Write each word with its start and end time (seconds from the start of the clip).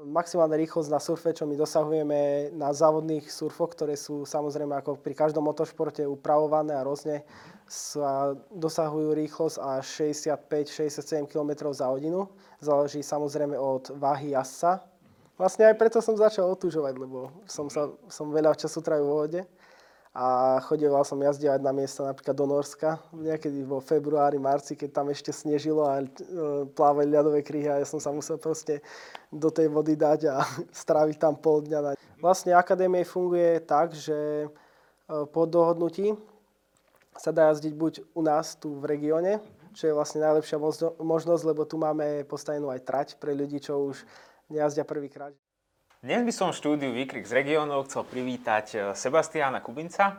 Maximálna 0.00 0.56
rýchlosť 0.56 0.88
na 0.88 0.96
surfe, 0.96 1.36
čo 1.36 1.44
my 1.44 1.60
dosahujeme 1.60 2.52
na 2.56 2.72
závodných 2.72 3.28
surfoch, 3.28 3.76
ktoré 3.76 4.00
sú 4.00 4.24
samozrejme 4.24 4.72
ako 4.80 4.96
pri 4.96 5.12
každom 5.12 5.44
motošporte 5.44 6.00
upravované 6.08 6.72
a 6.72 6.86
rôzne 6.86 7.20
sa 7.68 8.32
dosahujú 8.48 9.12
rýchlosť 9.12 9.56
až 9.60 9.84
65-67 10.16 11.28
km 11.28 11.68
za 11.76 11.92
hodinu. 11.92 12.32
Záleží 12.64 13.04
samozrejme 13.04 13.60
od 13.60 13.92
váhy 14.00 14.32
jazdca. 14.32 14.80
Vlastne 15.36 15.68
aj 15.68 15.76
preto 15.76 16.00
som 16.00 16.16
začal 16.16 16.48
otužovať, 16.48 16.94
lebo 16.96 17.28
som, 17.44 17.68
sa, 17.68 17.92
som 18.08 18.32
veľa 18.32 18.56
času 18.56 18.80
trávil 18.80 19.04
vo 19.04 19.24
vode 19.24 19.44
a 20.10 20.58
chodieval 20.66 21.06
som 21.06 21.22
jazdievať 21.22 21.62
na 21.62 21.70
miesta 21.70 22.02
napríklad 22.02 22.34
do 22.34 22.42
Norska, 22.42 22.98
niekedy 23.14 23.62
vo 23.62 23.78
februári, 23.78 24.42
marci, 24.42 24.74
keď 24.74 24.90
tam 24.90 25.06
ešte 25.06 25.30
snežilo 25.30 25.86
a 25.86 26.02
e, 26.02 26.06
plávali 26.74 27.14
ľadové 27.14 27.46
kryhy 27.46 27.70
a 27.70 27.78
ja 27.78 27.86
som 27.86 28.02
sa 28.02 28.10
musel 28.10 28.34
proste 28.34 28.82
do 29.30 29.54
tej 29.54 29.70
vody 29.70 29.94
dať 29.94 30.34
a 30.34 30.42
stráviť 30.82 31.14
tam 31.14 31.38
pol 31.38 31.62
dňa. 31.62 31.94
Vlastne 32.18 32.58
akadémie 32.58 33.06
funguje 33.06 33.62
tak, 33.62 33.94
že 33.94 34.46
e, 34.46 34.48
po 35.30 35.46
dohodnutí 35.46 36.18
sa 37.14 37.30
dá 37.30 37.54
jazdiť 37.54 37.74
buď 37.78 37.92
u 38.10 38.22
nás 38.26 38.58
tu 38.58 38.82
v 38.82 38.90
regióne, 38.90 39.38
čo 39.78 39.86
je 39.86 39.94
vlastne 39.94 40.26
najlepšia 40.26 40.58
možnosť, 40.98 41.42
lebo 41.46 41.62
tu 41.62 41.78
máme 41.78 42.26
postavenú 42.26 42.66
aj 42.74 42.82
trať 42.82 43.08
pre 43.22 43.30
ľudí, 43.30 43.62
čo 43.62 43.78
už 43.94 44.02
nejazdia 44.50 44.82
prvýkrát. 44.82 45.30
Dnes 46.00 46.24
by 46.24 46.32
som 46.32 46.48
v 46.48 46.56
štúdiu 46.56 46.96
Výkrik 46.96 47.28
z 47.28 47.44
regiónov 47.44 47.84
chcel 47.84 48.08
privítať 48.08 48.66
e, 48.72 48.76
Sebastiána 48.96 49.60
Kubinca, 49.60 50.08
e, 50.08 50.16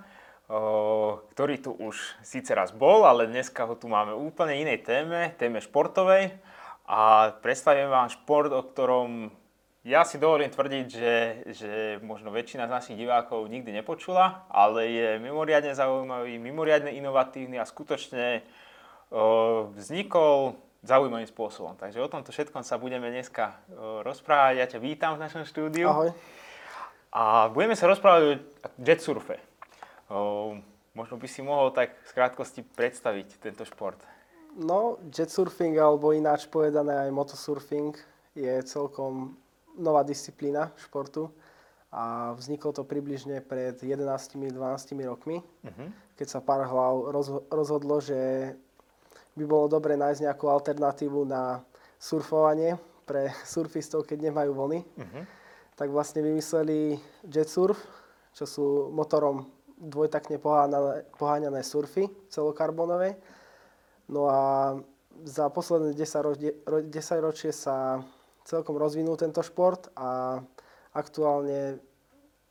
ktorý 1.34 1.58
tu 1.58 1.74
už 1.74 2.22
síce 2.22 2.54
raz 2.54 2.70
bol, 2.70 3.02
ale 3.02 3.26
dneska 3.26 3.66
ho 3.66 3.74
tu 3.74 3.90
máme 3.90 4.14
úplne 4.14 4.62
inej 4.62 4.86
téme, 4.86 5.34
téme 5.42 5.58
športovej. 5.58 6.38
A 6.86 7.34
predstavím 7.42 7.90
vám 7.90 8.14
šport, 8.14 8.54
o 8.54 8.62
ktorom 8.62 9.34
ja 9.82 10.06
si 10.06 10.22
dovolím 10.22 10.54
tvrdiť, 10.54 10.86
že, 10.86 11.14
že 11.50 11.72
možno 12.06 12.30
väčšina 12.30 12.70
z 12.70 12.76
našich 12.78 12.98
divákov 13.02 13.50
nikdy 13.50 13.82
nepočula, 13.82 14.46
ale 14.54 14.86
je 14.86 15.10
mimoriadne 15.18 15.74
zaujímavý, 15.74 16.38
mimoriadne 16.38 16.94
inovatívny 16.94 17.58
a 17.58 17.66
skutočne 17.66 18.46
o, 19.10 19.18
e, 19.18 19.82
vznikol 19.82 20.62
zaujímavým 20.82 21.30
spôsobom. 21.30 21.78
Takže 21.78 22.02
o 22.02 22.10
tomto 22.10 22.34
všetkom 22.34 22.66
sa 22.66 22.82
budeme 22.82 23.10
dneska 23.14 23.62
rozprávať. 24.02 24.54
Ja 24.58 24.68
ťa 24.68 24.80
vítam 24.82 25.18
v 25.18 25.24
našom 25.26 25.46
štúdiu. 25.46 25.90
Ahoj. 25.90 26.10
A 27.14 27.52
budeme 27.54 27.78
sa 27.78 27.86
rozprávať 27.86 28.22
o 28.24 28.32
jetsurfe. 28.82 29.38
Možno 30.92 31.16
by 31.16 31.28
si 31.30 31.40
mohol 31.46 31.72
tak 31.72 31.96
v 32.04 32.12
krátkosti 32.12 32.66
predstaviť 32.66 33.40
tento 33.40 33.64
šport. 33.64 34.00
No, 34.60 35.00
jetsurfing, 35.08 35.80
alebo 35.80 36.12
ináč 36.12 36.50
povedané 36.52 37.08
aj 37.08 37.16
motosurfing, 37.16 37.96
je 38.36 38.52
celkom 38.68 39.40
nová 39.80 40.04
disciplína 40.04 40.76
športu 40.76 41.32
a 41.92 42.36
vzniklo 42.36 42.76
to 42.76 42.84
približne 42.84 43.40
pred 43.44 43.76
11-12 43.80 44.52
rokmi, 45.08 45.40
uh-huh. 45.40 45.88
keď 46.20 46.28
sa 46.28 46.40
pár 46.44 46.68
hlav 46.68 47.12
rozhodlo, 47.52 48.04
že 48.04 48.52
by 49.36 49.44
bolo 49.48 49.72
dobre 49.72 49.96
nájsť 49.96 50.28
nejakú 50.28 50.46
alternatívu 50.52 51.24
na 51.24 51.64
surfovanie 52.02 52.76
pre 53.06 53.32
surfistov, 53.48 54.04
keď 54.08 54.32
nemajú 54.32 54.52
vlny. 54.56 54.80
Uh-huh. 54.84 55.24
Tak 55.76 55.88
vlastne 55.90 56.24
vymysleli 56.26 57.00
jet 57.28 57.48
surf, 57.48 57.80
čo 58.36 58.46
sú 58.48 58.66
motorom 58.92 59.48
dvojtakne 59.82 60.38
poháňané, 60.38 61.10
poháňané 61.18 61.62
surfy 61.66 62.06
celokarbonové. 62.30 63.18
No 64.12 64.30
a 64.30 64.42
za 65.26 65.50
posledné 65.50 65.98
10, 65.98 66.28
ročie, 66.28 66.52
10 66.68 67.28
ročie 67.28 67.52
sa 67.52 68.02
celkom 68.46 68.78
rozvinul 68.78 69.18
tento 69.18 69.42
šport 69.42 69.90
a 69.96 70.42
aktuálne 70.92 71.80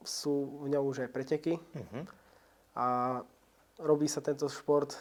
sú 0.00 0.64
v 0.64 0.72
ňom 0.72 0.84
už 0.88 1.06
aj 1.06 1.10
preteky. 1.12 1.54
Uh-huh. 1.60 2.02
A 2.74 2.86
robí 3.80 4.08
sa 4.08 4.24
tento 4.24 4.48
šport 4.48 4.96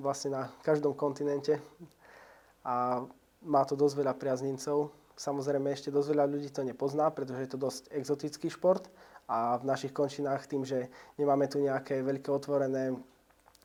vlastne 0.00 0.32
na 0.32 0.42
každom 0.64 0.96
kontinente. 0.96 1.60
A 2.64 3.04
má 3.42 3.62
to 3.66 3.74
dosť 3.74 3.94
veľa 4.00 4.14
priaznincov. 4.16 4.94
Samozrejme 5.18 5.68
ešte 5.74 5.92
dosť 5.92 6.08
veľa 6.14 6.26
ľudí 6.30 6.48
to 6.48 6.64
nepozná, 6.64 7.10
pretože 7.12 7.42
je 7.44 7.50
to 7.52 7.58
dosť 7.60 7.82
exotický 7.92 8.48
šport. 8.48 8.88
A 9.28 9.60
v 9.60 9.68
našich 9.68 9.94
končinách 9.94 10.48
tým, 10.48 10.64
že 10.64 10.88
nemáme 11.18 11.46
tu 11.46 11.62
nejaké 11.62 12.02
veľké 12.02 12.28
otvorené 12.32 12.96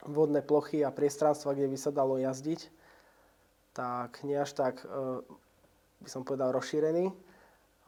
vodné 0.06 0.46
plochy 0.46 0.86
a 0.86 0.94
priestranstva, 0.94 1.58
kde 1.58 1.68
by 1.68 1.78
sa 1.78 1.90
dalo 1.90 2.22
jazdiť, 2.22 2.70
tak 3.74 4.22
nie 4.22 4.38
až 4.38 4.54
tak, 4.54 4.86
e, 4.86 5.22
by 6.02 6.10
som 6.10 6.22
povedal, 6.22 6.54
rozšírený, 6.54 7.10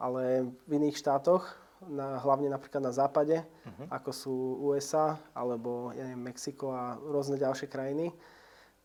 ale 0.02 0.50
v 0.66 0.70
iných 0.70 0.98
štátoch, 0.98 1.46
na, 1.88 2.20
hlavne 2.20 2.52
napríklad 2.52 2.84
na 2.84 2.92
západe, 2.92 3.40
uh-huh. 3.40 3.86
ako 3.88 4.10
sú 4.12 4.34
USA 4.68 5.16
alebo 5.32 5.94
ja 5.96 6.04
neviem, 6.04 6.28
Mexiko 6.28 6.76
a 6.76 7.00
rôzne 7.00 7.40
ďalšie 7.40 7.70
krajiny, 7.72 8.12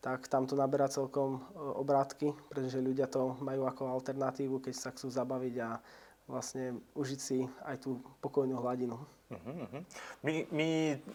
tak 0.00 0.30
tam 0.30 0.46
to 0.46 0.54
naberá 0.56 0.86
celkom 0.88 1.36
e, 1.36 1.40
obrátky, 1.58 2.32
pretože 2.48 2.80
ľudia 2.80 3.10
to 3.10 3.36
majú 3.42 3.66
ako 3.66 3.90
alternatívu, 4.00 4.62
keď 4.62 4.74
sa 4.76 4.88
chcú 4.94 5.10
zabaviť 5.10 5.54
a 5.60 5.82
vlastne 6.26 6.78
užiť 6.94 7.20
si 7.20 7.42
aj 7.66 7.86
tú 7.86 8.02
pokojnú 8.22 8.58
hladinu. 8.58 8.98
Uh-huh. 9.26 9.82
My, 10.22 10.46
my 10.54 10.68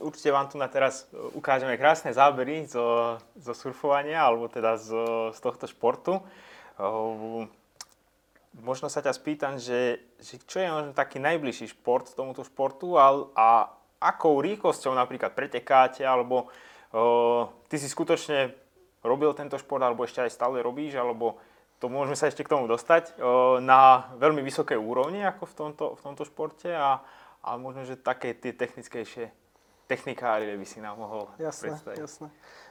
určite 0.04 0.36
vám 0.36 0.52
tu 0.52 0.60
na 0.60 0.68
teraz 0.68 1.08
e, 1.10 1.18
ukážeme 1.34 1.80
krásne 1.80 2.12
zábery 2.12 2.68
zo, 2.68 3.16
zo 3.40 3.54
surfovania, 3.56 4.22
alebo 4.28 4.52
teda 4.52 4.76
zo, 4.76 5.32
z 5.32 5.40
tohto 5.40 5.66
športu. 5.72 6.20
Uh, 6.82 7.46
možno 8.60 8.92
sa 8.92 9.00
ťa 9.00 9.16
spýtam, 9.16 9.54
že, 9.56 10.04
že 10.20 10.36
čo 10.44 10.60
je 10.60 10.68
možno 10.68 10.92
taký 10.92 11.24
najbližší 11.24 11.72
šport 11.72 12.12
tomuto 12.12 12.44
športu 12.44 13.00
a, 13.00 13.32
a 13.32 13.48
akou 14.02 14.44
rýchlosťou 14.44 14.92
napríklad 14.92 15.32
pretekáte, 15.32 16.04
alebo 16.04 16.52
uh, 16.92 17.48
ty 17.72 17.80
si 17.80 17.88
skutočne 17.88 18.52
robil 19.06 19.32
tento 19.32 19.56
šport, 19.56 19.80
alebo 19.80 20.04
ešte 20.04 20.28
aj 20.28 20.36
stále 20.36 20.60
robíš, 20.60 21.00
alebo 21.00 21.40
to 21.82 21.90
môžeme 21.90 22.14
sa 22.14 22.30
ešte 22.30 22.46
k 22.46 22.54
tomu 22.54 22.70
dostať, 22.70 23.18
na 23.66 24.14
veľmi 24.22 24.46
vysokej 24.46 24.78
úrovni 24.78 25.26
ako 25.26 25.50
v 25.50 25.54
tomto, 25.58 25.86
v 25.98 26.02
tomto 26.06 26.24
športe 26.30 26.70
a, 26.70 27.02
a 27.42 27.50
možno, 27.58 27.90
že 27.90 27.98
také 27.98 28.38
tie 28.38 28.54
technickejšie 28.54 29.34
technikárie 29.90 30.54
by 30.62 30.68
si 30.70 30.78
nám 30.78 31.02
mohol 31.02 31.26
jasné, 31.42 31.74
predstaviť. 31.74 31.98
Jasné. 31.98 32.28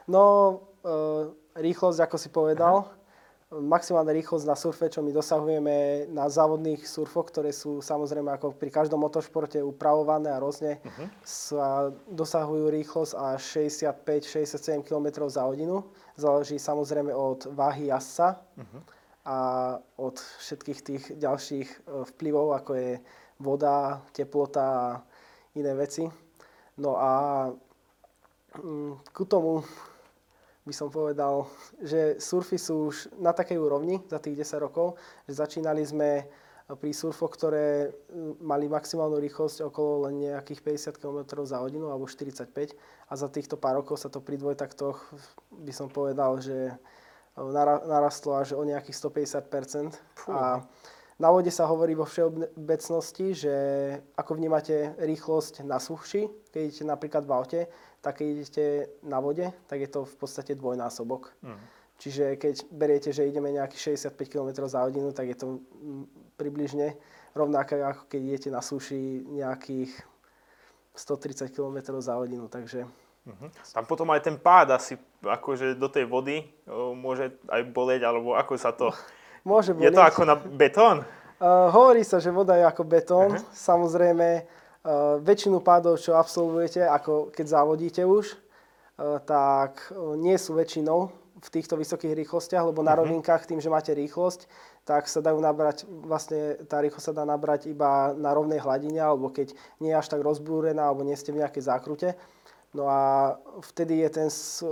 No, 0.07 0.23
e, 0.87 0.95
rýchlosť, 1.59 1.99
ako 2.07 2.17
si 2.23 2.31
povedal, 2.31 2.87
Aha 2.87 3.00
maximálna 3.50 4.15
rýchlosť 4.15 4.47
na 4.47 4.55
surfe, 4.55 4.87
čo 4.87 5.03
my 5.03 5.11
dosahujeme 5.11 6.06
na 6.15 6.31
závodných 6.31 6.87
surfoch, 6.87 7.34
ktoré 7.34 7.50
sú 7.50 7.83
samozrejme 7.83 8.31
ako 8.31 8.55
pri 8.55 8.71
každom 8.71 9.03
motošporte 9.03 9.59
upravované 9.59 10.31
a 10.31 10.38
rôzne 10.38 10.78
uh-huh. 10.78 11.06
sa 11.27 11.91
dosahujú 12.15 12.71
rýchlosť 12.71 13.12
až 13.19 13.43
65-67 13.66 14.87
km 14.87 15.27
za 15.27 15.43
hodinu. 15.43 15.83
Záleží 16.15 16.62
samozrejme 16.62 17.10
od 17.10 17.50
váhy 17.50 17.91
jazdca 17.91 18.39
uh-huh. 18.39 18.81
a 19.27 19.39
od 19.99 20.15
všetkých 20.47 20.81
tých 20.87 21.05
ďalších 21.19 21.69
e, 21.69 21.78
vplyvov, 22.15 22.55
ako 22.55 22.72
je 22.78 22.91
voda, 23.43 23.99
teplota 24.15 24.62
a 24.62 24.89
iné 25.59 25.75
veci. 25.75 26.06
No 26.78 26.94
a 26.94 27.10
mm, 28.62 29.10
ku 29.10 29.27
tomu 29.27 29.66
by 30.66 30.75
som 30.76 30.93
povedal, 30.93 31.48
že 31.81 32.21
surfy 32.21 32.60
sú 32.60 32.93
už 32.93 33.16
na 33.16 33.32
takej 33.32 33.56
úrovni 33.56 34.04
za 34.06 34.21
tých 34.21 34.44
10 34.44 34.60
rokov, 34.60 35.00
že 35.25 35.41
začínali 35.41 35.82
sme 35.82 36.28
pri 36.71 36.94
surfoch, 36.94 37.34
ktoré 37.34 37.91
mali 38.38 38.71
maximálnu 38.71 39.19
rýchlosť 39.19 39.66
okolo 39.66 40.06
len 40.06 40.31
nejakých 40.31 40.94
50 40.94 41.03
km 41.03 41.43
za 41.43 41.59
hodinu 41.59 41.91
alebo 41.91 42.06
45 42.06 42.47
a 43.10 43.12
za 43.19 43.26
týchto 43.26 43.59
pár 43.59 43.82
rokov 43.82 43.98
sa 43.98 44.12
to 44.12 44.22
pri 44.22 44.38
dvojtaktoch 44.38 45.03
by 45.50 45.72
som 45.75 45.91
povedal, 45.91 46.38
že 46.38 46.71
narastlo 47.87 48.38
až 48.38 48.54
o 48.54 48.62
nejakých 48.62 48.97
150 48.97 49.50
A 50.31 50.62
na 51.21 51.28
vode 51.28 51.53
sa 51.53 51.69
hovorí 51.69 51.92
vo 51.92 52.09
všeobecnosti, 52.09 53.37
že 53.37 53.54
ako 54.16 54.41
vnímate 54.41 54.97
rýchlosť 54.97 55.66
na 55.68 55.77
suši, 55.77 56.30
keď 56.48 56.86
napríklad 56.89 57.28
v 57.28 57.33
aute, 57.34 57.60
tak 58.01 58.21
keď 58.21 58.27
idete 58.27 58.65
na 59.05 59.21
vode, 59.21 59.53
tak 59.69 59.81
je 59.81 59.89
to 59.89 60.09
v 60.09 60.15
podstate 60.17 60.57
dvojnásobok. 60.57 61.33
Mm. 61.45 61.61
Čiže 62.01 62.25
keď 62.41 62.55
beriete, 62.73 63.11
že 63.13 63.29
ideme 63.29 63.53
nejakých 63.53 64.01
65 64.01 64.33
km 64.33 64.65
za 64.65 64.81
hodinu, 64.81 65.13
tak 65.13 65.29
je 65.29 65.37
to 65.37 65.61
mm, 65.61 66.09
približne 66.41 66.97
rovnaké, 67.37 67.77
ako 67.77 68.09
keď 68.09 68.21
idete 68.25 68.49
na 68.49 68.65
suši 68.65 69.29
nejakých 69.29 69.93
130 70.97 71.53
km 71.53 72.01
za 72.01 72.17
hodinu. 72.17 72.49
Takže 72.49 72.89
Uh-huh. 73.21 73.53
Tam 73.53 73.85
potom 73.85 74.09
aj 74.17 74.25
ten 74.25 74.37
pád 74.41 74.81
asi 74.81 74.97
akože 75.21 75.77
do 75.77 75.93
tej 75.93 76.09
vody 76.09 76.41
o, 76.65 76.97
môže 76.97 77.37
aj 77.53 77.69
boleť, 77.69 78.01
alebo 78.09 78.33
ako 78.33 78.57
sa 78.57 78.73
to... 78.73 78.97
Môže 79.45 79.77
boleť. 79.77 79.93
Je 79.93 79.97
to 79.97 80.05
ako 80.05 80.23
na 80.25 80.37
betón? 80.37 81.05
Uh, 81.41 81.69
hovorí 81.73 82.05
sa, 82.05 82.21
že 82.21 82.33
voda 82.33 82.57
je 82.57 82.65
ako 82.65 82.83
betón. 82.85 83.37
Uh-huh. 83.37 83.53
Samozrejme, 83.53 84.49
väčšinu 85.21 85.60
pádov, 85.60 86.00
čo 86.00 86.16
absolvujete, 86.16 86.84
ako 86.84 87.28
keď 87.32 87.47
závodíte 87.47 88.03
už, 88.04 88.32
uh, 88.32 89.21
tak 89.21 89.92
uh, 89.92 90.16
nie 90.16 90.36
sú 90.41 90.56
väčšinou 90.56 91.12
v 91.41 91.48
týchto 91.48 91.77
vysokých 91.77 92.16
rýchlostiach, 92.16 92.68
lebo 92.68 92.84
na 92.84 92.92
uh-huh. 92.92 93.04
rovinkách 93.04 93.48
tým, 93.48 93.60
že 93.60 93.72
máte 93.72 93.92
rýchlosť, 93.97 94.48
tak 94.84 95.09
sa 95.09 95.21
dajú 95.21 95.41
nabrať, 95.41 95.84
vlastne 95.88 96.60
tá 96.68 96.80
rýchlosť 96.80 97.12
sa 97.12 97.16
dá 97.16 97.24
nabrať 97.24 97.68
iba 97.68 98.12
na 98.16 98.32
rovnej 98.32 98.60
hladine, 98.60 99.00
alebo 99.00 99.28
keď 99.28 99.53
nie 99.80 99.92
je 99.92 100.00
až 100.00 100.09
tak 100.09 100.24
rozbúrená, 100.24 100.88
alebo 100.88 101.04
nie 101.04 101.16
ste 101.16 101.32
v 101.32 101.44
nejakej 101.44 101.65
zákrute. 101.65 102.09
No 102.71 102.86
a 102.86 103.34
vtedy 103.72 103.98
je 104.06 104.10
ten 104.10 104.28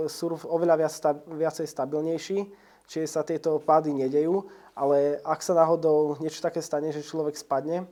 surf 0.07 0.47
oveľa 0.47 0.75
viac, 0.79 0.93
viacej 1.29 1.67
stabilnejší, 1.67 2.37
čiže 2.89 3.07
sa 3.09 3.21
tieto 3.27 3.59
pády 3.59 3.91
nedejú, 3.91 4.47
ale 4.73 5.19
ak 5.21 5.43
sa 5.43 5.53
náhodou 5.53 6.15
niečo 6.23 6.39
také 6.39 6.63
stane, 6.63 6.95
že 6.95 7.03
človek 7.03 7.35
spadne, 7.35 7.85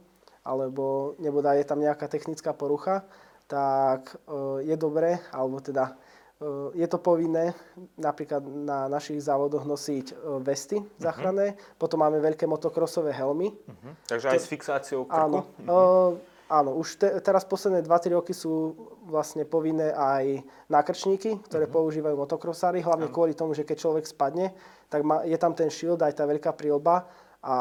alebo 0.48 1.20
nebodá 1.20 1.52
je 1.60 1.68
tam 1.68 1.84
nejaká 1.84 2.08
technická 2.08 2.56
porucha, 2.56 3.04
tak 3.52 4.16
e, 4.24 4.64
je 4.64 4.76
dobré, 4.80 5.20
alebo 5.36 5.60
teda 5.60 5.92
e, 6.40 6.80
je 6.80 6.88
to 6.88 7.00
povinné 7.04 7.52
napríklad 8.00 8.44
na 8.44 8.88
našich 8.88 9.20
závodoch 9.20 9.68
nosiť 9.68 10.08
e, 10.12 10.16
vesty 10.40 10.80
mhm. 10.80 10.88
záchranné, 11.04 11.48
uh-huh. 11.52 11.76
potom 11.76 12.00
máme 12.00 12.24
veľké 12.24 12.48
motokrosové 12.48 13.12
helmy. 13.12 13.52
Uh-huh. 13.52 13.92
Takže 14.08 14.32
aj 14.32 14.40
s 14.40 14.48
fixáciou 14.48 15.04
krku? 15.04 15.20
Áno, 15.20 15.40
uh-huh. 15.44 16.16
áno 16.48 16.72
už 16.80 16.96
te, 16.96 17.08
teraz 17.20 17.44
posledné 17.44 17.84
2-3 17.84 18.16
roky 18.16 18.32
sú 18.32 18.76
vlastne 19.08 19.48
povinné 19.48 19.96
aj 19.96 20.44
nákrčníky, 20.68 21.44
ktoré 21.48 21.68
uh-huh. 21.68 21.76
používajú 21.76 22.16
motokrosári, 22.16 22.84
hlavne 22.84 23.08
uh-huh. 23.08 23.16
kvôli 23.16 23.36
tomu, 23.36 23.52
že 23.52 23.68
keď 23.68 23.78
človek 23.84 24.04
spadne, 24.08 24.52
tak 24.88 25.04
má, 25.04 25.24
je 25.28 25.36
tam 25.40 25.52
ten 25.52 25.68
shield, 25.68 26.00
aj 26.00 26.16
tá 26.16 26.24
veľká 26.24 26.56
prílba 26.56 27.08
a 27.48 27.56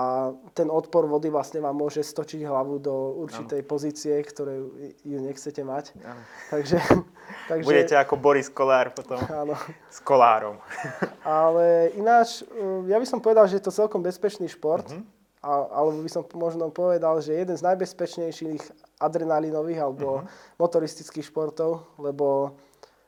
ten 0.51 0.67
odpor 0.67 1.07
vody 1.07 1.31
vlastne 1.31 1.63
vám 1.63 1.79
môže 1.79 2.03
stočiť 2.03 2.43
hlavu 2.43 2.83
do 2.83 3.23
určitej 3.23 3.63
ano. 3.63 3.71
pozície, 3.71 4.19
ktoré 4.19 4.59
ju 5.07 5.19
nechcete 5.23 5.63
mať. 5.63 5.95
Ano. 6.03 6.23
Takže, 6.51 6.79
takže... 7.51 7.69
Budete 7.71 7.95
ako 7.95 8.19
Boris 8.19 8.51
Kolár 8.51 8.91
potom 8.91 9.23
ano. 9.31 9.55
s 9.87 10.03
kolárom. 10.03 10.59
Ale 11.23 11.95
ináč, 11.95 12.43
eh, 12.43 12.91
ja 12.91 12.99
by 12.99 13.07
som 13.07 13.23
povedal, 13.23 13.47
že 13.47 13.63
je 13.63 13.65
to 13.71 13.71
celkom 13.71 14.03
bezpečný 14.03 14.51
šport. 14.51 14.91
Uh-huh. 14.91 15.07
A, 15.47 15.71
alebo 15.79 16.03
by 16.03 16.11
som 16.11 16.27
možno 16.35 16.67
povedal, 16.75 17.23
že 17.23 17.39
jeden 17.39 17.55
z 17.55 17.63
najbezpečnejších 17.63 18.99
adrenalinových 18.99 19.87
alebo 19.87 20.27
uh-huh. 20.27 20.59
motoristických 20.59 21.31
športov, 21.31 21.87
lebo 22.03 22.59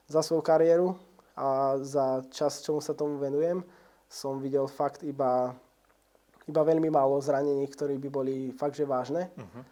za 0.06 0.22
svoju 0.22 0.46
kariéru 0.46 0.94
a 1.34 1.74
za 1.82 2.22
čas, 2.30 2.62
čomu 2.62 2.78
sa 2.78 2.94
tomu 2.94 3.18
venujem, 3.18 3.66
som 4.06 4.38
videl 4.38 4.70
fakt 4.70 5.02
iba 5.02 5.58
iba 6.48 6.62
veľmi 6.64 6.88
málo 6.88 7.20
zranení, 7.20 7.68
ktoré 7.68 8.00
by 8.00 8.08
boli 8.08 8.34
fakt, 8.56 8.74
že 8.74 8.88
vážne. 8.88 9.28
Uh-huh. 9.36 9.62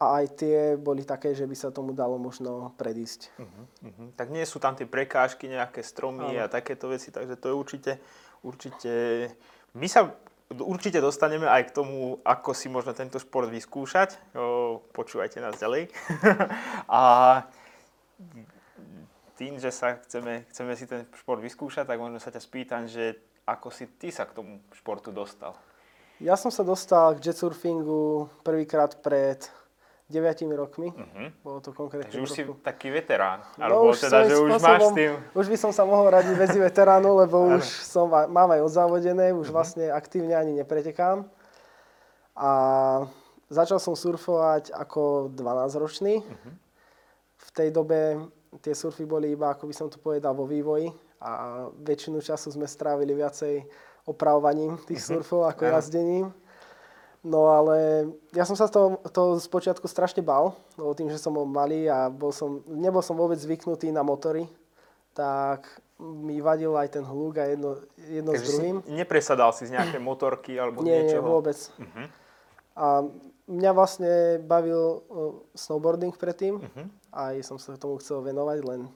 A 0.00 0.20
aj 0.20 0.26
tie 0.36 0.58
boli 0.76 1.04
také, 1.04 1.32
že 1.36 1.44
by 1.44 1.56
sa 1.56 1.68
tomu 1.72 1.96
dalo 1.96 2.20
možno 2.20 2.76
predísť. 2.76 3.32
Uh-huh. 3.40 3.64
Uh-huh. 3.88 4.08
Tak 4.16 4.28
nie 4.28 4.44
sú 4.44 4.60
tam 4.60 4.76
tie 4.76 4.84
prekážky, 4.84 5.48
nejaké 5.48 5.80
stromy 5.80 6.36
ano. 6.36 6.44
a 6.44 6.52
takéto 6.52 6.92
veci, 6.92 7.08
takže 7.08 7.40
to 7.40 7.52
je 7.52 7.54
určite, 7.56 7.92
určite... 8.44 8.92
My 9.72 9.88
sa 9.88 10.12
určite 10.58 10.98
dostaneme 10.98 11.46
aj 11.46 11.70
k 11.70 11.74
tomu, 11.78 12.18
ako 12.26 12.50
si 12.52 12.66
možno 12.66 12.90
tento 12.90 13.22
šport 13.22 13.46
vyskúšať. 13.46 14.18
O, 14.34 14.82
počúvajte 14.90 15.38
nás 15.38 15.54
ďalej. 15.56 15.88
a 16.90 17.02
tým, 19.38 19.56
že 19.56 19.70
sa 19.70 19.96
chceme, 20.04 20.44
chceme 20.50 20.72
si 20.74 20.84
ten 20.90 21.06
šport 21.16 21.38
vyskúšať, 21.38 21.86
tak 21.86 22.02
možno 22.02 22.18
sa 22.18 22.34
ťa 22.34 22.42
spýtam, 22.42 22.82
že 22.90 23.16
ako 23.46 23.72
si 23.72 23.86
ty 23.96 24.10
sa 24.10 24.26
k 24.26 24.36
tomu 24.36 24.60
športu 24.74 25.14
dostal? 25.14 25.54
Ja 26.20 26.36
som 26.36 26.52
sa 26.52 26.60
dostal 26.60 27.16
k 27.16 27.32
jetsurfingu 27.32 28.28
prvýkrát 28.44 28.92
pred 29.00 29.40
9 30.10 30.20
rokmi. 30.52 30.92
Uh-huh. 30.92 31.28
Bolo 31.40 31.58
to 31.64 31.72
konkrétne. 31.72 32.12
Takže 32.12 32.20
už 32.20 32.30
si 32.34 32.42
taký 32.60 32.92
veterán. 32.92 33.40
No, 33.56 33.64
Alebo 33.64 33.82
už 33.94 34.04
teda, 34.04 34.28
že 34.28 34.36
už 34.36 34.58
máš 34.58 34.80
s 34.84 34.92
tým... 34.92 35.10
Už 35.32 35.46
by 35.48 35.56
som 35.56 35.72
sa 35.72 35.86
mohol 35.86 36.10
radiť 36.10 36.34
medzi 36.34 36.58
veteránu, 36.58 37.24
lebo 37.24 37.56
už 37.56 37.64
som, 37.64 38.10
mám 38.10 38.50
aj 38.52 38.60
odzavodené, 38.66 39.32
už 39.32 39.48
uh-huh. 39.48 39.56
vlastne 39.56 39.88
aktívne 39.88 40.34
ani 40.36 40.58
nepretekám. 40.60 41.24
A 42.36 42.50
začal 43.48 43.78
som 43.80 43.94
surfovať 43.96 44.74
ako 44.76 45.32
12-ročný. 45.32 46.20
Uh-huh. 46.20 46.52
V 47.40 47.48
tej 47.54 47.72
dobe 47.72 48.28
tie 48.60 48.74
surfy 48.74 49.06
boli 49.06 49.32
iba, 49.32 49.54
ako 49.54 49.70
by 49.70 49.74
som 49.74 49.86
to 49.86 50.02
povedal, 50.02 50.34
vo 50.34 50.44
vývoji 50.44 50.90
a 51.22 51.64
väčšinu 51.84 52.18
času 52.18 52.50
sme 52.50 52.66
strávili 52.66 53.12
viacej 53.14 53.62
opravovaním 54.08 54.78
tých 54.88 55.00
mhm. 55.02 55.06
surfov 55.06 55.48
ako 55.48 55.62
uh-huh. 55.64 55.74
jazdením. 55.76 56.26
No 57.20 57.52
ale 57.52 58.08
ja 58.32 58.48
som 58.48 58.56
sa 58.56 58.64
to, 58.64 58.96
to 59.12 59.36
z 59.36 59.44
počiatku 59.52 59.84
strašne 59.84 60.24
bal, 60.24 60.56
lebo 60.80 60.96
tým, 60.96 61.12
že 61.12 61.20
som 61.20 61.36
bol 61.36 61.44
malý 61.44 61.84
a 61.84 62.08
bol 62.08 62.32
som, 62.32 62.64
nebol 62.64 63.04
som 63.04 63.12
vôbec 63.12 63.36
zvyknutý 63.36 63.92
na 63.92 64.00
motory, 64.00 64.48
tak 65.12 65.68
mi 66.00 66.40
vadil 66.40 66.72
aj 66.72 66.96
ten 66.96 67.04
hluk 67.04 67.36
a 67.36 67.44
jedno, 67.52 67.76
jedno 68.08 68.32
s 68.32 68.40
druhým. 68.48 68.80
Si 68.80 68.96
nepresadal 68.96 69.52
si 69.52 69.68
z 69.68 69.76
nejaké 69.76 70.00
motorky 70.10 70.56
alebo 70.56 70.80
nie, 70.80 70.96
niečoho? 70.96 71.20
Nie, 71.20 71.28
vôbec. 71.28 71.58
Uh-huh. 71.60 72.06
A 72.80 72.84
mňa 73.52 73.70
vlastne 73.76 74.40
bavil 74.40 75.04
snowboarding 75.52 76.16
predtým, 76.16 76.56
uh-huh. 76.56 76.86
aj 77.12 77.44
som 77.44 77.60
sa 77.60 77.76
tomu 77.76 78.00
chcel 78.00 78.24
venovať, 78.24 78.64
len 78.64 78.88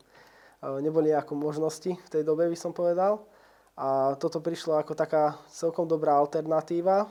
neboli 0.81 1.13
ako 1.13 1.37
možnosti 1.37 1.93
v 1.93 2.09
tej 2.09 2.25
dobe, 2.25 2.49
by 2.49 2.57
som 2.57 2.73
povedal. 2.73 3.21
A 3.75 4.15
toto 4.23 4.39
prišlo 4.39 4.79
ako 4.79 4.95
taká 4.95 5.35
celkom 5.51 5.91
dobrá 5.91 6.15
alternatíva. 6.15 7.05
E, 7.05 7.07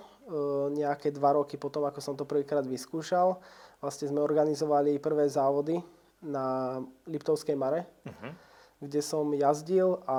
nejaké 0.72 1.12
dva 1.12 1.36
roky 1.36 1.60
potom, 1.60 1.84
ako 1.84 2.00
som 2.00 2.16
to 2.16 2.24
prvýkrát 2.24 2.64
vyskúšal, 2.64 3.36
vlastne 3.84 4.08
sme 4.08 4.24
organizovali 4.24 4.96
prvé 5.04 5.28
závody 5.28 5.84
na 6.24 6.80
Liptovskej 7.04 7.60
Mare, 7.60 7.84
uh-huh. 8.08 8.32
kde 8.80 9.04
som 9.04 9.28
jazdil 9.36 10.00
a 10.08 10.18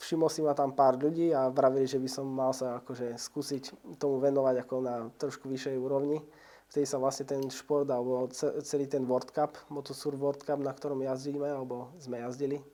všimol 0.00 0.32
si 0.32 0.40
ma 0.40 0.56
tam 0.56 0.72
pár 0.72 0.96
ľudí 0.96 1.28
a 1.36 1.52
vravili, 1.52 1.84
že 1.84 2.00
by 2.00 2.08
som 2.08 2.24
mal 2.24 2.56
sa 2.56 2.80
akože 2.80 3.20
skúsiť 3.20 3.96
tomu 4.00 4.16
venovať 4.16 4.64
ako 4.64 4.74
na 4.80 5.12
trošku 5.20 5.44
vyššej 5.44 5.76
úrovni. 5.76 6.24
Vtedy 6.72 6.88
sa 6.88 6.96
vlastne 6.96 7.28
ten 7.28 7.42
šport 7.52 7.84
alebo 7.90 8.32
celý 8.64 8.88
ten 8.88 9.04
World 9.04 9.28
Cup, 9.34 9.60
Motosurf 9.68 10.16
World 10.16 10.40
Cup, 10.40 10.62
na 10.62 10.72
ktorom 10.72 11.04
jazdíme, 11.04 11.44
alebo 11.44 11.92
sme 12.00 12.24
jazdili, 12.24 12.64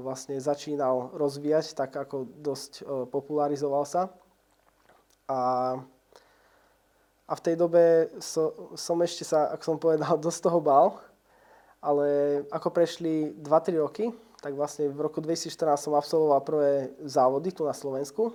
vlastne 0.00 0.40
začínal 0.40 1.12
rozvíjať, 1.12 1.76
tak 1.76 1.92
ako 1.92 2.24
dosť 2.40 2.72
e, 2.80 2.82
popularizoval 3.12 3.84
sa. 3.84 4.08
A, 5.28 5.40
a 7.28 7.32
v 7.36 7.44
tej 7.44 7.54
dobe 7.60 8.08
so, 8.24 8.72
som 8.72 8.96
ešte 9.04 9.22
sa, 9.22 9.52
ako 9.52 9.62
som 9.62 9.76
povedal, 9.76 10.16
dosť 10.26 10.40
toho 10.48 10.58
bál, 10.64 10.96
ale 11.84 12.40
ako 12.48 12.72
prešli 12.72 13.36
2-3 13.36 13.84
roky, 13.84 14.04
tak 14.40 14.56
vlastne 14.56 14.88
v 14.88 15.04
roku 15.04 15.20
2014 15.20 15.52
som 15.76 15.92
absolvoval 15.92 16.40
prvé 16.40 16.96
závody 17.04 17.52
tu 17.52 17.68
na 17.68 17.76
Slovensku. 17.76 18.32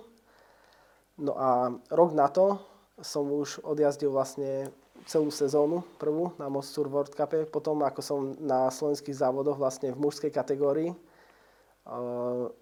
No 1.18 1.34
a 1.34 1.74
rok 1.90 2.14
na 2.14 2.30
to 2.30 2.62
som 3.02 3.26
už 3.26 3.58
odjazdil 3.66 4.14
vlastne 4.14 4.70
celú 5.10 5.34
sezónu 5.34 5.82
prvú 5.98 6.30
na 6.38 6.46
Most 6.46 6.70
Tour 6.70 6.86
World 6.86 7.12
Cup, 7.18 7.34
potom 7.50 7.82
ako 7.82 8.00
som 8.00 8.18
na 8.38 8.70
slovenských 8.70 9.18
závodoch 9.18 9.58
vlastne 9.58 9.90
v 9.90 9.98
mužskej 9.98 10.30
kategórii 10.30 10.94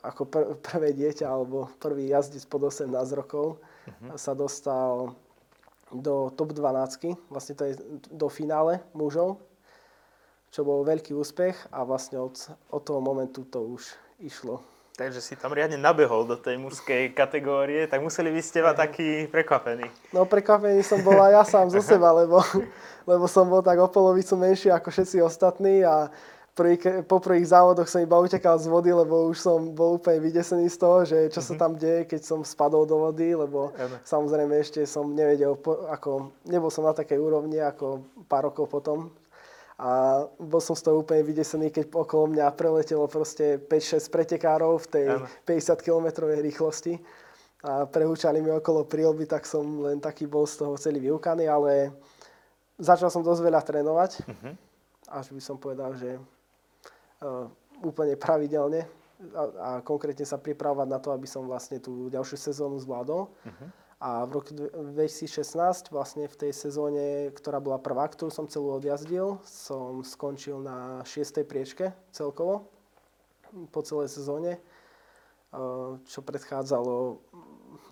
ako 0.05 0.23
pr- 0.29 0.53
prvé 0.61 0.93
dieťa 0.93 1.25
alebo 1.25 1.73
prvý 1.81 2.13
jazdec 2.13 2.45
pod 2.45 2.69
18 2.69 2.93
rokov 3.17 3.57
uh-huh. 3.89 4.21
sa 4.21 4.37
dostal 4.37 5.17
do 5.89 6.29
top 6.35 6.53
12, 6.53 7.17
vlastne 7.31 7.55
to 7.57 7.65
je 7.65 7.73
do 8.11 8.29
finále 8.29 8.83
mužov, 8.93 9.41
čo 10.51 10.67
bol 10.67 10.85
veľký 10.85 11.15
úspech 11.15 11.57
a 11.73 11.87
vlastne 11.87 12.21
od, 12.21 12.35
od 12.69 12.83
toho 12.83 13.01
momentu 13.01 13.47
to 13.47 13.63
už 13.63 13.83
išlo. 14.21 14.61
Takže 14.95 15.19
si 15.19 15.35
tam 15.35 15.51
riadne 15.51 15.75
nabehol 15.75 16.23
do 16.23 16.39
tej 16.39 16.55
mužskej 16.55 17.19
kategórie, 17.19 17.91
tak 17.91 17.99
museli 17.99 18.31
by 18.31 18.39
ste 18.39 18.63
mať 18.63 18.77
taký 18.79 19.09
prekvapený. 19.27 19.91
No 20.15 20.23
prekvapený 20.23 20.87
som 20.87 21.03
bol 21.03 21.19
aj 21.19 21.33
ja 21.35 21.43
sám 21.43 21.67
zo 21.67 21.83
seba, 21.83 22.15
lebo, 22.15 22.39
lebo 23.11 23.27
som 23.27 23.51
bol 23.51 23.59
tak 23.59 23.75
o 23.83 23.91
polovicu 23.91 24.39
menší 24.39 24.71
ako 24.71 24.95
všetci 24.95 25.19
ostatní 25.19 25.83
a 25.83 26.15
prvý, 26.55 26.79
po 27.05 27.19
prvých 27.19 27.51
závodoch 27.51 27.91
som 27.91 28.01
iba 28.01 28.17
utekal 28.17 28.57
z 28.63 28.71
vody, 28.71 28.95
lebo 28.95 29.29
už 29.29 29.39
som 29.43 29.75
bol 29.75 29.99
úplne 29.99 30.23
vydesený 30.23 30.71
z 30.71 30.79
toho, 30.79 30.99
že 31.03 31.19
čo 31.29 31.43
sa 31.43 31.59
mhm. 31.59 31.61
tam 31.61 31.73
deje, 31.75 32.01
keď 32.07 32.21
som 32.23 32.41
spadol 32.47 32.87
do 32.87 32.97
vody, 33.03 33.35
lebo 33.35 33.75
ano. 33.75 33.97
samozrejme 34.07 34.55
ešte 34.63 34.87
som 34.87 35.11
nevedel, 35.11 35.59
ako, 35.91 36.31
nebol 36.47 36.71
som 36.71 36.87
na 36.87 36.95
takej 36.95 37.19
úrovni 37.19 37.59
ako 37.59 38.07
pár 38.31 38.49
rokov 38.49 38.71
potom. 38.71 39.11
A 39.75 40.23
bol 40.39 40.63
som 40.63 40.79
z 40.79 40.87
toho 40.87 41.03
úplne 41.03 41.27
vydesený, 41.27 41.75
keď 41.75 41.91
okolo 41.91 42.31
mňa 42.31 42.55
preletelo 42.55 43.11
proste 43.11 43.59
5-6 43.59 44.07
pretekárov 44.07 44.79
v 44.79 44.87
tej 44.87 45.05
ano. 45.19 45.27
50 45.43 45.83
km 45.83 46.31
rýchlosti 46.31 47.03
a 47.65 47.89
prehúčali 47.89 48.45
mi 48.45 48.53
okolo 48.53 48.85
prílby, 48.85 49.25
tak 49.25 49.49
som 49.49 49.65
len 49.83 49.97
taký 49.97 50.29
bol 50.29 50.45
z 50.45 50.63
toho 50.63 50.77
celý 50.77 51.01
vyukaný, 51.11 51.49
ale 51.49 51.97
začal 52.77 53.09
som 53.09 53.25
dosť 53.25 53.41
veľa 53.41 53.61
trénovať. 53.65 54.11
Uh-huh. 54.29 54.55
Až 55.09 55.33
by 55.33 55.41
som 55.41 55.57
povedal, 55.57 55.97
že 55.97 56.21
úplne 57.83 58.15
pravidelne 58.17 58.87
a, 59.33 59.43
a 59.43 59.71
konkrétne 59.81 60.27
sa 60.27 60.37
pripravovať 60.37 60.89
na 60.89 60.99
to, 61.01 61.15
aby 61.15 61.29
som 61.29 61.49
vlastne 61.49 61.81
tú 61.81 62.13
ďalšiu 62.13 62.37
sezónu 62.37 62.77
zvládol. 62.83 63.31
Uh-huh. 63.31 63.69
A 64.05 64.29
v 64.29 64.37
roku 64.37 64.53
2016, 64.53 65.89
vlastne 65.89 66.29
v 66.29 66.37
tej 66.37 66.53
sezóne, 66.53 67.33
ktorá 67.33 67.57
bola 67.57 67.81
prvá, 67.81 68.05
ktorú 68.05 68.29
som 68.29 68.45
celú 68.45 68.77
odjazdil, 68.77 69.41
som 69.49 70.05
skončil 70.05 70.61
na 70.61 71.01
6. 71.09 71.41
priečke 71.49 71.97
celkovo 72.13 72.69
po 73.73 73.81
celej 73.81 74.13
sezóne, 74.13 74.59
eh, 74.59 75.91
čo 76.05 76.21
predchádzalo 76.21 77.23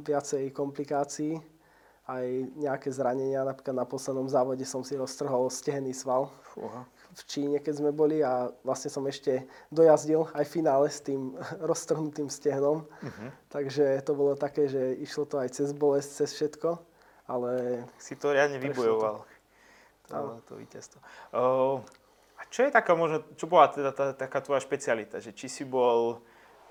viacej 0.04 0.52
komplikácií, 0.52 1.38
aj 2.10 2.26
nejaké 2.58 2.90
zranenia. 2.90 3.46
Napríklad 3.46 3.76
na 3.78 3.86
poslednom 3.86 4.26
závode 4.26 4.66
som 4.66 4.82
si 4.82 4.98
roztrhol 4.98 5.46
stehenný 5.52 5.94
sval 5.94 6.34
Fúha. 6.54 6.82
v 7.14 7.22
Číne, 7.30 7.56
keď 7.62 7.74
sme 7.78 7.90
boli 7.94 8.24
a 8.26 8.50
vlastne 8.66 8.90
som 8.90 9.06
ešte 9.06 9.46
dojazdil 9.70 10.26
aj 10.34 10.44
v 10.46 10.54
finále 10.58 10.90
s 10.90 10.98
tým 10.98 11.38
roztrhnutým 11.70 12.26
stehnom. 12.26 12.82
Uh-huh. 12.82 13.30
Takže 13.54 14.02
to 14.02 14.12
bolo 14.18 14.34
také, 14.34 14.66
že 14.66 14.98
išlo 14.98 15.28
to 15.30 15.38
aj 15.38 15.54
cez 15.54 15.70
bolesť, 15.70 16.10
cez 16.24 16.30
všetko, 16.34 16.70
ale 17.30 17.84
Si 18.02 18.18
to 18.18 18.34
riadne 18.34 18.58
vybojoval. 18.58 19.22
To, 20.10 20.42
to 20.44 20.58
víťazstvo. 20.58 20.98
Uh, 21.32 21.80
a 22.36 22.42
čo 22.50 22.66
je 22.66 22.74
taká 22.74 22.98
možno, 22.98 23.22
čo 23.38 23.46
bola 23.46 23.70
teda 23.70 23.94
tá, 23.94 24.10
taká 24.12 24.42
tvoja 24.42 24.58
špecialita? 24.58 25.22
Že 25.22 25.30
či 25.32 25.46
si 25.46 25.62
bol, 25.62 26.20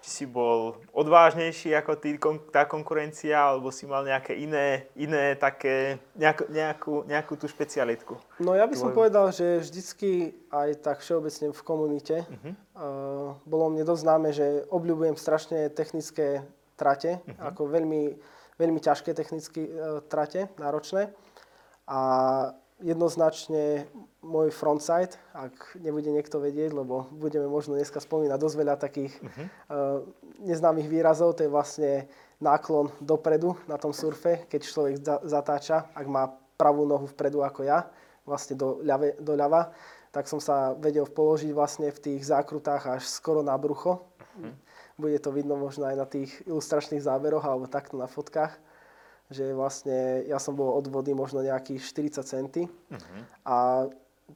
či 0.02 0.10
si 0.10 0.26
bol 0.26 0.82
odvážnejší 0.92 1.78
ako 1.78 1.94
tí, 1.96 2.18
kon, 2.18 2.42
tá 2.50 2.66
konkurencia, 2.66 3.38
alebo 3.38 3.70
si 3.70 3.86
mal 3.86 4.02
nejaké 4.02 4.34
iné, 4.34 4.90
iné 4.98 5.38
také, 5.38 6.02
nejakú, 6.18 6.44
nejakú, 6.50 6.94
nejakú 7.06 7.34
tú 7.38 7.46
špecialitku? 7.46 8.18
No 8.40 8.58
ja 8.58 8.66
by 8.66 8.74
som 8.74 8.90
Tvoju. 8.90 8.98
povedal, 8.98 9.30
že 9.30 9.62
vždycky 9.62 10.34
aj 10.50 10.70
tak 10.82 10.98
všeobecne 11.00 11.54
v 11.54 11.62
komunite 11.62 12.16
Mhm. 12.28 12.52
uh, 12.74 13.38
bolo 13.46 13.70
mne 13.70 13.86
dosť 13.86 14.02
známe, 14.02 14.30
že 14.32 14.46
obľúbujem 14.68 15.14
strašne 15.16 15.70
technické 15.70 16.42
trate, 16.74 17.22
Mhm. 17.30 17.42
ako 17.48 17.62
veľmi, 17.70 18.02
veľmi 18.58 18.80
ťažké 18.80 19.14
technické 19.14 19.70
uh, 19.70 20.02
trate, 20.02 20.50
náročné. 20.58 21.14
A 21.86 22.00
jednoznačne 22.82 23.88
môj 24.22 24.54
frontside, 24.54 25.18
ak 25.34 25.78
nebude 25.78 26.10
niekto 26.10 26.38
vedieť, 26.38 26.74
lebo 26.74 27.10
budeme 27.10 27.50
možno 27.50 27.74
dneska 27.74 27.98
spomínať 27.98 28.38
dosť 28.38 28.56
veľa 28.58 28.76
takých 28.78 29.14
Mhm. 29.22 29.44
uh, 29.44 30.02
neznámych 30.42 30.90
výrazov, 30.90 31.34
to 31.34 31.46
je 31.46 31.52
vlastne 31.54 32.06
náklon 32.42 32.90
dopredu 33.02 33.54
na 33.66 33.78
tom 33.78 33.94
surfe, 33.94 34.46
keď 34.50 34.62
človek 34.62 34.96
za- 34.98 35.22
zatáča, 35.22 35.94
ak 35.94 36.06
má 36.10 36.30
pravú 36.58 36.86
nohu 36.86 37.06
vpredu 37.10 37.42
ako 37.42 37.66
ja, 37.66 37.90
vlastne 38.26 38.54
do, 38.54 38.82
ľave, 38.82 39.18
do 39.18 39.34
ľava, 39.34 39.74
tak 40.12 40.28
som 40.28 40.38
sa 40.38 40.74
vedel 40.78 41.08
položiť 41.08 41.50
vlastne 41.56 41.90
v 41.90 41.98
tých 41.98 42.22
zákrutách 42.28 43.00
až 43.00 43.04
skoro 43.08 43.42
na 43.42 43.58
brucho. 43.58 44.06
Bude 45.00 45.18
to 45.18 45.32
vidno 45.34 45.58
možno 45.58 45.88
aj 45.90 45.96
na 45.98 46.06
tých 46.06 46.30
ilustračných 46.46 47.02
záberoch 47.02 47.42
alebo 47.42 47.66
takto 47.66 47.98
na 47.98 48.06
fotkách, 48.06 48.54
že 49.32 49.56
vlastne 49.56 50.28
ja 50.28 50.38
som 50.38 50.54
bol 50.54 50.76
od 50.76 50.86
vody 50.92 51.16
možno 51.16 51.40
nejakých 51.40 51.82
40 51.82 52.28
cm 52.28 52.48
Mhm. 52.92 53.20
a 53.48 53.88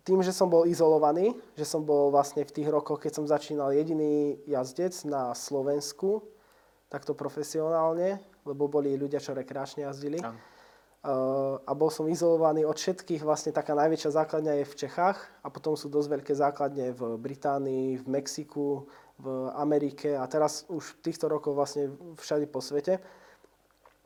tým, 0.04 0.20
že 0.20 0.36
som 0.36 0.52
bol 0.52 0.68
izolovaný, 0.68 1.36
že 1.56 1.64
som 1.64 1.80
bol 1.84 2.12
vlastne 2.12 2.44
v 2.44 2.52
tých 2.52 2.68
rokoch, 2.68 3.00
keď 3.00 3.12
som 3.16 3.26
začínal 3.32 3.72
jediný 3.72 4.36
jazdec 4.44 4.92
na 5.08 5.32
Slovensku, 5.32 6.20
takto 6.92 7.16
profesionálne, 7.16 8.20
lebo 8.44 8.68
boli 8.68 9.00
ľudia, 9.00 9.24
čo 9.24 9.32
rekreačne 9.32 9.88
jazdili. 9.88 10.20
Uh, 11.06 11.62
a 11.70 11.72
bol 11.78 11.94
som 11.94 12.10
izolovaný 12.10 12.66
od 12.66 12.74
všetkých, 12.82 13.22
vlastne 13.22 13.54
taká 13.54 13.78
najväčšia 13.78 14.10
základňa 14.26 14.54
je 14.58 14.66
v 14.66 14.78
Čechách 14.84 15.22
a 15.46 15.54
potom 15.54 15.78
sú 15.78 15.86
dosť 15.86 16.10
veľké 16.18 16.34
základne 16.34 16.98
v 16.98 17.02
Británii, 17.22 18.02
v 18.02 18.06
Mexiku, 18.10 18.90
v 19.22 19.54
Amerike 19.54 20.18
a 20.18 20.26
teraz 20.26 20.66
už 20.66 20.98
v 20.98 21.00
týchto 21.06 21.30
rokoch 21.30 21.54
vlastne 21.54 21.94
všade 22.18 22.50
po 22.50 22.58
svete. 22.58 22.98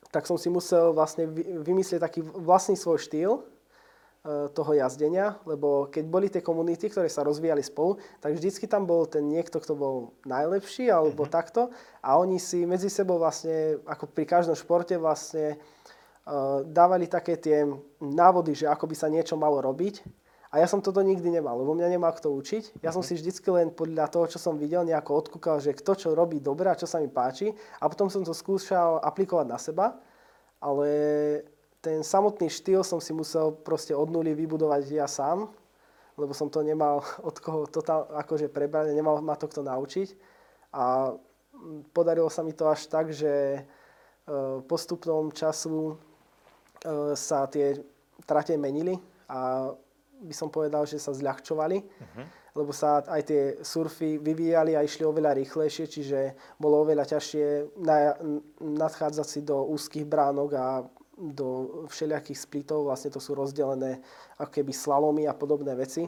Tak 0.09 0.25
som 0.25 0.37
si 0.41 0.49
musel 0.49 0.91
vlastne 0.91 1.29
vy- 1.29 1.61
vymyslieť 1.61 2.01
taký 2.01 2.21
vlastný 2.25 2.73
svoj 2.73 2.97
štýl 2.97 3.31
uh, 3.37 4.49
toho 4.49 4.71
jazdenia, 4.73 5.37
lebo 5.45 5.89
keď 5.89 6.03
boli 6.09 6.27
tie 6.33 6.41
komunity, 6.41 6.89
ktoré 6.89 7.07
sa 7.07 7.21
rozvíjali 7.21 7.61
spolu, 7.61 8.01
tak 8.17 8.33
vždycky 8.33 8.65
tam 8.65 8.89
bol 8.89 9.05
ten 9.05 9.25
niekto, 9.29 9.61
kto 9.61 9.73
bol 9.77 9.95
najlepší 10.25 10.89
alebo 10.89 11.29
takto 11.29 11.69
a 12.01 12.17
oni 12.17 12.41
si 12.41 12.65
medzi 12.65 12.89
sebou 12.89 13.21
vlastne, 13.21 13.77
ako 13.85 14.09
pri 14.09 14.25
každom 14.25 14.57
športe 14.57 14.97
vlastne 14.97 15.61
uh, 16.25 16.65
dávali 16.65 17.05
také 17.05 17.37
tie 17.37 17.69
návody, 18.01 18.57
že 18.57 18.65
ako 18.65 18.89
by 18.89 18.95
sa 18.97 19.07
niečo 19.13 19.37
malo 19.37 19.61
robiť. 19.61 20.18
A 20.50 20.58
ja 20.58 20.65
som 20.65 20.82
toto 20.82 21.06
nikdy 21.06 21.29
nemal, 21.29 21.62
lebo 21.62 21.77
mňa 21.77 21.94
nemal 21.94 22.10
kto 22.10 22.34
učiť. 22.34 22.82
Ja 22.82 22.89
som 22.89 23.06
si 23.06 23.13
vždycky 23.13 23.46
len 23.53 23.70
podľa 23.70 24.10
toho, 24.10 24.25
čo 24.25 24.41
som 24.41 24.58
videl, 24.58 24.82
nejako 24.82 25.22
odkúkal, 25.22 25.62
že 25.62 25.77
kto 25.77 25.94
čo 25.94 26.08
robí 26.18 26.41
dobre 26.41 26.74
a 26.74 26.79
čo 26.79 26.89
sa 26.89 26.98
mi 26.98 27.06
páči. 27.06 27.53
A 27.77 27.86
potom 27.86 28.10
som 28.10 28.25
to 28.25 28.34
skúšal 28.34 28.98
aplikovať 29.06 29.46
na 29.46 29.62
seba. 29.62 30.01
Ale 30.58 30.89
ten 31.86 32.01
samotný 32.01 32.50
štýl 32.50 32.82
som 32.82 32.98
si 32.98 33.13
musel 33.13 33.53
proste 33.62 33.94
od 33.94 34.10
nuly 34.10 34.34
vybudovať 34.34 34.82
ja 34.89 35.06
sám, 35.06 35.53
lebo 36.18 36.34
som 36.34 36.50
to 36.50 36.65
nemal 36.65 37.06
od 37.29 37.38
koho 37.38 37.70
totál, 37.70 38.10
akože 38.10 38.50
prebrať, 38.50 38.98
nemal 38.98 39.22
ma 39.22 39.38
to 39.38 39.46
kto 39.46 39.62
naučiť. 39.62 40.18
A 40.74 41.13
mm, 41.13 41.94
podarilo 41.94 42.27
sa 42.34 42.41
mi 42.41 42.58
to 42.58 42.65
až 42.65 42.89
tak, 42.89 43.13
že 43.13 43.29
e, 43.29 43.62
postupnom 44.65 45.29
času 45.29 45.94
e, 45.94 47.13
sa 47.13 47.46
tie 47.46 47.77
trate 48.25 48.58
menili 48.58 48.98
a 49.29 49.70
by 50.19 50.35
som 50.35 50.51
povedal, 50.51 50.83
že 50.83 50.99
sa 50.99 51.15
zľahčovali, 51.15 51.77
lebo 52.55 52.75
sa 52.75 52.99
aj 53.07 53.21
tie 53.23 53.41
surfy 53.63 54.19
vyvíjali 54.19 54.75
a 54.75 54.83
išli 54.83 55.07
oveľa 55.07 55.38
rýchlejšie, 55.39 55.85
čiže 55.88 56.19
bolo 56.59 56.83
oveľa 56.83 57.15
ťažšie 57.15 57.77
na, 57.79 58.17
nadchádzať 58.59 59.27
si 59.27 59.39
do 59.45 59.63
úzkých 59.69 60.03
bránok 60.03 60.49
a 60.57 60.65
do 61.19 61.83
všelijakých 61.91 62.39
splitov, 62.39 62.88
vlastne 62.88 63.11
to 63.11 63.19
sú 63.19 63.35
rozdelené 63.35 63.99
ako 64.39 64.51
keby 64.55 64.71
slalomy 64.71 65.27
a 65.27 65.35
podobné 65.35 65.75
veci. 65.75 66.07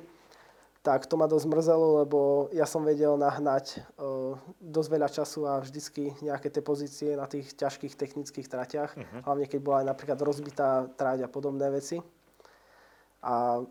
Tak 0.81 1.05
to 1.05 1.13
ma 1.13 1.29
dosť 1.29 1.45
mrzelo, 1.45 2.01
lebo 2.01 2.49
ja 2.49 2.65
som 2.65 2.81
vedel 2.81 3.13
nahnať 3.13 3.85
uh, 4.01 4.33
dosť 4.57 4.89
veľa 4.89 5.09
času 5.13 5.45
a 5.45 5.61
vždycky 5.61 6.09
nejaké 6.25 6.49
tie 6.49 6.63
pozície 6.65 7.13
na 7.13 7.29
tých 7.29 7.53
ťažkých 7.53 7.93
technických 7.93 8.49
tratiach, 8.49 8.97
hlavne 9.21 9.45
keď 9.45 9.59
bola 9.61 9.85
aj 9.85 9.93
napríklad 9.93 10.17
rozbitá 10.25 10.89
trať 10.97 11.21
a 11.21 11.29
podobné 11.29 11.69
veci. 11.69 12.01
A 13.21 13.61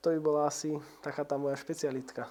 to 0.00 0.16
by 0.16 0.20
bola 0.20 0.40
asi 0.48 0.80
taká 1.04 1.28
tá 1.28 1.36
moja 1.36 1.56
špecialitka. 1.60 2.24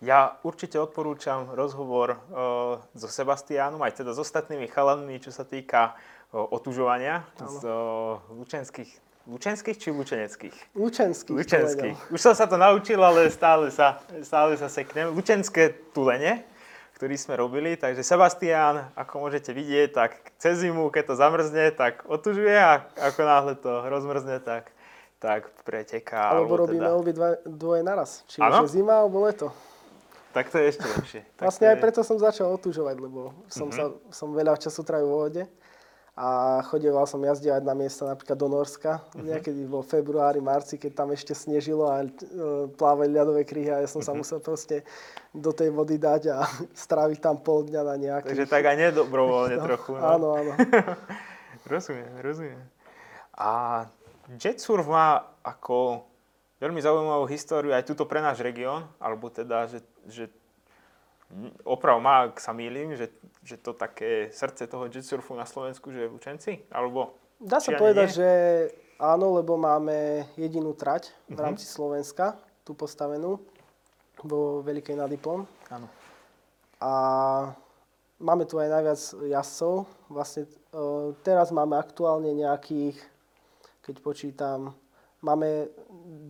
Ja 0.00 0.40
určite 0.40 0.80
odporúčam 0.80 1.52
rozhovor 1.52 2.16
uh, 2.16 2.80
so 2.96 3.04
Sebastiánom, 3.04 3.84
aj 3.84 4.00
teda 4.00 4.16
s 4.16 4.18
ostatnými 4.24 4.64
chalanmi, 4.72 5.20
čo 5.20 5.28
sa 5.28 5.44
týka 5.44 5.92
uh, 5.92 6.40
otužovania 6.48 7.28
z 7.36 7.68
uh, 7.68 8.16
lučenských, 8.32 8.88
lučenských 9.28 9.76
či 9.76 9.92
lučeneckých? 9.92 10.56
Lučenský. 10.72 11.30
Lučenských. 11.36 11.96
Už 12.08 12.16
som 12.16 12.32
sa 12.32 12.48
to 12.48 12.56
naučil, 12.56 12.96
ale 13.04 13.28
stále 13.28 13.68
sa, 13.68 14.00
stále 14.24 14.56
sa 14.56 14.72
seknem. 14.72 15.12
Lučenské 15.12 15.92
tulene, 15.92 16.48
ktorý 16.96 17.20
sme 17.20 17.36
robili, 17.36 17.76
takže 17.76 18.00
Sebastián, 18.00 18.88
ako 18.96 19.28
môžete 19.28 19.52
vidieť, 19.52 19.88
tak 19.92 20.32
cez 20.40 20.64
zimu, 20.64 20.88
keď 20.88 21.12
to 21.12 21.14
zamrzne, 21.20 21.76
tak 21.76 22.08
otužuje 22.08 22.56
a 22.56 22.88
ako 22.96 23.20
náhle 23.20 23.52
to 23.60 23.72
rozmrzne, 23.84 24.40
tak, 24.40 24.72
tak 25.20 25.52
preteká. 25.62 26.32
Alebo 26.32 26.56
robíme 26.58 26.80
teda, 26.82 26.96
obi 26.96 27.12
dva, 27.12 27.28
dvoje 27.42 27.82
naraz. 27.82 28.24
Či 28.26 28.40
Áno? 28.40 28.64
už 28.64 28.66
je 28.66 28.74
zima, 28.74 28.98
alebo 28.98 29.20
leto. 29.22 29.52
tak 30.30 30.46
to 30.46 30.56
je 30.56 30.66
ešte 30.70 30.86
lepšie. 30.86 31.20
Tak 31.34 31.42
Vlastne 31.44 31.64
to 31.64 31.70
aj 31.70 31.76
je- 31.76 31.82
preto 31.82 32.00
som 32.00 32.16
začal 32.16 32.48
otužovať, 32.50 32.96
lebo 32.98 33.20
som, 33.46 33.66
Mhm. 33.66 33.74
sa, 33.74 33.84
som 34.08 34.28
veľa 34.30 34.56
času 34.56 34.80
trávil 34.80 35.06
vo 35.06 35.20
vode. 35.20 35.44
A 36.12 36.28
chodieval 36.62 37.02
som 37.04 37.18
jazdevať 37.18 37.62
na 37.62 37.72
miesta 37.72 38.04
napríklad 38.04 38.34
do 38.34 38.46
Norska, 38.46 39.00
Mhm. 39.10 39.24
niekedy 39.24 39.60
vo 39.64 39.80
februári, 39.80 40.38
marci, 40.38 40.76
keď 40.76 40.92
tam 40.94 41.08
ešte 41.10 41.32
snežilo 41.32 41.84
a 41.84 42.00
e, 42.00 42.08
plávali 42.70 43.10
ľadové 43.10 43.42
kryhy 43.42 43.70
a 43.70 43.80
ja 43.80 43.88
som 43.88 44.00
sa 44.00 44.12
Mhm. 44.12 44.18
musel 44.18 44.38
proste 44.38 44.84
do 45.30 45.50
tej 45.50 45.70
vody 45.70 45.96
dať 45.96 46.22
a 46.28 46.38
stráviť 46.78 47.18
tam 47.18 47.36
pol 47.36 47.64
dňa 47.64 47.82
na 47.82 47.94
nejaký... 47.96 48.30
Takže 48.30 48.46
tak 48.46 48.64
aj 48.64 48.76
nedobrovoľne 48.80 49.58
trochu. 49.60 49.92
No. 49.92 50.02
Áno, 50.04 50.26
áno. 50.34 50.52
Rozumiem, 51.66 52.08
rozumiem. 52.20 52.60
A 53.32 53.84
Jetsurf 54.36 54.86
má 54.86 55.26
ako 55.42 56.06
veľmi 56.60 56.78
zaujímavú 56.78 57.26
históriu 57.26 57.72
aj 57.72 57.82
túto 57.82 58.04
pre 58.04 58.20
náš 58.20 58.38
región, 58.40 58.86
alebo 59.00 59.26
teda, 59.26 59.66
že, 59.66 59.80
že 60.06 60.24
oprav 61.64 61.98
má, 61.98 62.28
ak 62.28 62.38
sa 62.38 62.52
mýlim, 62.52 62.94
že, 62.94 63.10
že 63.42 63.56
to 63.56 63.72
také 63.72 64.28
srdce 64.30 64.66
toho 64.66 64.86
jetsurfu 64.86 65.34
na 65.34 65.46
Slovensku, 65.46 65.90
že 65.90 66.04
je 66.04 66.08
v 66.10 66.14
Lučenci? 66.14 66.52
Alebo 66.70 67.16
Dá 67.40 67.56
sa 67.58 67.72
povedať, 67.72 68.06
nie? 68.12 68.16
že 68.20 68.30
áno, 69.00 69.32
lebo 69.32 69.56
máme 69.56 70.28
jedinú 70.36 70.76
trať 70.76 71.08
v 71.26 71.38
Mhm. 71.38 71.42
rámci 71.42 71.64
Slovenska, 71.64 72.36
tu 72.62 72.76
postavenú, 72.76 73.40
vo 74.20 74.60
Veľkej 74.60 75.00
na 75.00 75.08
diplom. 75.08 75.48
Áno. 75.72 75.88
A 76.76 76.92
máme 78.20 78.44
tu 78.44 78.60
aj 78.60 78.68
najviac 78.68 79.00
jazdcov. 79.32 79.88
Vlastne 80.12 80.44
e, 80.44 80.48
teraz 81.24 81.48
máme 81.48 81.80
aktuálne 81.80 82.28
nejakých, 82.36 83.00
keď 83.90 83.96
počítam, 83.98 84.70
máme 85.20 85.66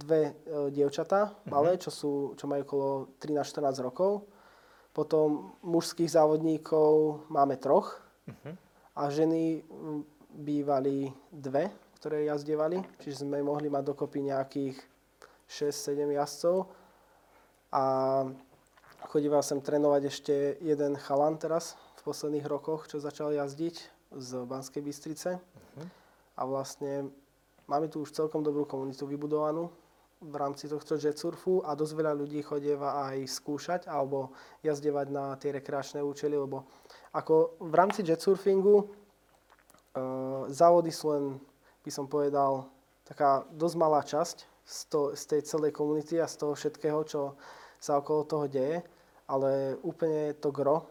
dve 0.01 0.33
e, 0.33 0.73
dievčatá 0.73 1.37
malé, 1.45 1.77
čo, 1.77 1.93
sú, 1.93 2.13
čo 2.41 2.49
majú 2.49 2.65
okolo 2.65 2.89
13-14 3.21 3.85
rokov. 3.85 4.25
Potom 4.97 5.53
mužských 5.61 6.09
závodníkov 6.09 7.21
máme 7.29 7.61
troch 7.61 8.01
Mhm. 8.31 8.51
a 8.97 9.03
ženy 9.11 9.63
bývali 10.31 11.11
dve, 11.29 11.67
ktoré 11.99 12.25
jazdievali, 12.25 12.79
čiže 13.03 13.27
sme 13.27 13.43
mohli 13.43 13.67
mať 13.67 13.85
dokopy 13.91 14.31
nejakých 14.31 14.77
6-7 15.51 16.15
jazdcov. 16.15 16.71
A 17.75 17.83
chodíval 19.11 19.43
sem 19.43 19.59
trénovať 19.59 20.03
ešte 20.07 20.35
jeden 20.63 20.95
chalan 20.95 21.39
teraz 21.39 21.75
v 21.99 22.01
posledných 22.07 22.47
rokoch, 22.47 22.87
čo 22.87 23.03
začal 23.03 23.35
jazdiť. 23.35 23.99
z 24.11 24.43
Banskej 24.43 24.83
Bystrice. 24.83 25.39
A 26.35 26.43
vlastne 26.43 27.15
máme 27.71 27.87
tu 27.87 28.03
už 28.03 28.11
celkom 28.11 28.43
dobrú 28.43 28.67
komunitu 28.67 29.07
vybudovanú 29.07 29.71
v 30.21 30.35
rámci 30.37 30.67
tohto 30.69 30.99
jetsurfu 30.99 31.63
a 31.63 31.79
dosť 31.79 31.95
veľa 31.97 32.13
ľudí 32.19 32.43
chodieva 32.43 33.09
aj 33.09 33.31
skúšať 33.31 33.87
alebo 33.87 34.35
jazdevať 34.61 35.07
na 35.09 35.39
tie 35.39 35.55
rekreačné 35.55 36.03
účely, 36.03 36.35
lebo 36.35 36.67
ako 37.15 37.57
v 37.63 37.73
rámci 37.73 38.03
jetsurfingu 38.03 38.85
uh, 38.85 40.51
závody 40.51 40.91
sú 40.93 41.15
len, 41.15 41.25
by 41.87 41.91
som 41.95 42.11
povedal, 42.11 42.69
taká 43.07 43.49
dosť 43.55 43.77
malá 43.79 44.05
časť 44.05 44.37
z, 44.67 44.79
to, 44.93 45.01
z 45.17 45.23
tej 45.25 45.41
celej 45.47 45.73
komunity 45.73 46.21
a 46.21 46.29
z 46.29 46.37
toho 46.37 46.53
všetkého, 46.53 47.01
čo 47.09 47.39
sa 47.81 47.97
okolo 47.97 48.29
toho 48.29 48.47
deje, 48.51 48.85
ale 49.25 49.79
úplne 49.81 50.37
to 50.37 50.53
gro 50.53 50.85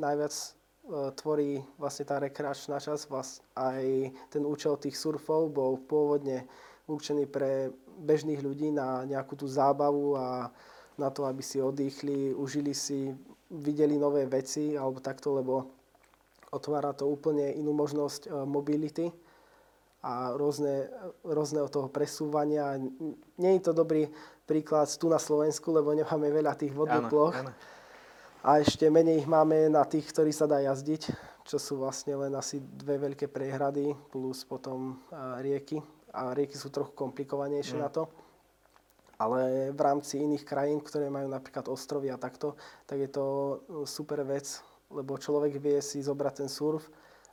najviac 0.00 0.32
tvorí 1.14 1.62
vlastne 1.78 2.04
tá 2.06 2.18
rekreačná 2.18 2.82
časť, 2.82 3.04
vlast, 3.06 3.42
aj 3.54 4.10
ten 4.30 4.42
účel 4.42 4.74
tých 4.76 4.98
surfov 4.98 5.50
bol 5.50 5.78
pôvodne 5.78 6.44
určený 6.90 7.30
pre 7.30 7.70
bežných 8.02 8.42
ľudí 8.42 8.74
na 8.74 9.06
nejakú 9.06 9.38
tú 9.38 9.46
zábavu 9.46 10.18
a 10.18 10.50
na 10.98 11.08
to, 11.08 11.24
aby 11.24 11.40
si 11.40 11.62
oddychli, 11.62 12.34
užili 12.34 12.74
si, 12.74 13.14
videli 13.50 13.96
nové 13.96 14.26
veci 14.26 14.76
alebo 14.76 15.00
takto, 15.00 15.38
lebo 15.38 15.70
otvára 16.50 16.92
to 16.92 17.06
úplne 17.06 17.54
inú 17.56 17.72
možnosť 17.72 18.26
e, 18.26 18.30
mobility 18.44 19.06
a 20.02 20.34
rôzne, 20.34 20.88
rôzneho 21.24 21.68
toho 21.68 21.88
presúvania. 21.92 22.80
Nie 23.36 23.60
je 23.60 23.62
to 23.68 23.72
dobrý 23.76 24.08
príklad 24.48 24.88
tu 24.96 25.06
na 25.06 25.20
Slovensku, 25.20 25.70
lebo 25.70 25.92
nemáme 25.94 26.32
veľa 26.32 26.56
tých 26.56 26.72
vodných 26.72 27.06
áno, 27.06 27.12
ploch. 27.12 27.36
Áno. 27.36 27.52
A 28.40 28.56
ešte 28.56 28.88
menej 28.88 29.20
ich 29.20 29.28
máme 29.28 29.68
na 29.68 29.84
tých, 29.84 30.08
ktorí 30.08 30.32
sa 30.32 30.48
dá 30.48 30.64
jazdiť, 30.64 31.12
čo 31.44 31.60
sú 31.60 31.76
vlastne 31.76 32.16
len 32.16 32.32
asi 32.32 32.56
dve 32.56 32.96
veľké 32.96 33.28
prehrady 33.28 33.92
plus 34.08 34.48
potom 34.48 34.96
rieky 35.44 35.76
a 36.16 36.32
rieky 36.32 36.56
sú 36.56 36.72
trochu 36.72 36.96
komplikovanejšie 36.96 37.76
mm. 37.76 37.82
na 37.84 37.90
to. 37.92 38.08
Ale 39.20 39.68
v 39.76 39.80
rámci 39.84 40.24
iných 40.24 40.48
krajín, 40.48 40.80
ktoré 40.80 41.12
majú 41.12 41.28
napríklad 41.28 41.68
ostrovy 41.68 42.08
a 42.08 42.16
takto, 42.16 42.56
tak 42.88 43.04
je 43.04 43.10
to 43.12 43.24
uh, 43.24 43.84
super 43.84 44.24
vec, 44.24 44.48
lebo 44.88 45.20
človek 45.20 45.60
vie 45.60 45.76
si 45.84 46.00
zobrať 46.00 46.40
ten 46.40 46.48
surf 46.48 46.88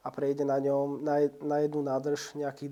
a 0.07 0.09
prejde 0.09 0.47
na 0.47 0.55
ňom 0.63 1.03
na, 1.03 1.27
na 1.43 1.57
jednu 1.59 1.83
nádrž 1.83 2.31
nejakých 2.39 2.71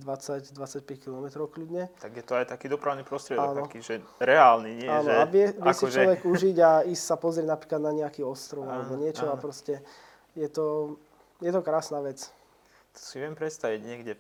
20-25 0.55 1.03
km 1.03 1.43
kľudne. 1.51 1.91
Tak 1.99 2.15
je 2.15 2.23
to 2.23 2.39
aj 2.39 2.47
taký 2.47 2.71
dopravný 2.71 3.03
prostriedok, 3.03 3.51
Áno. 3.51 3.67
taký, 3.67 3.83
že 3.83 3.99
reálny, 4.23 4.71
nie? 4.79 4.87
Áno, 4.87 5.03
že, 5.03 5.19
a 5.19 5.27
vie, 5.27 5.47
vie 5.51 5.73
si 5.75 5.85
že... 5.91 5.99
človek 5.99 6.21
užiť 6.23 6.57
a 6.63 6.71
ísť 6.87 7.03
sa 7.03 7.19
pozrieť 7.19 7.47
napríklad 7.51 7.81
na 7.83 7.91
nejaký 7.91 8.23
ostrov 8.23 8.63
áno, 8.63 8.79
alebo 8.79 8.95
niečo 8.95 9.27
áno. 9.27 9.35
a 9.35 9.41
proste 9.41 9.83
je 10.31 10.47
to, 10.47 10.95
je 11.43 11.51
to 11.51 11.59
krásna 11.59 11.99
vec. 11.99 12.23
To 12.95 12.99
si 13.03 13.19
viem 13.19 13.35
predstaviť 13.35 13.79
niekde 13.83 14.15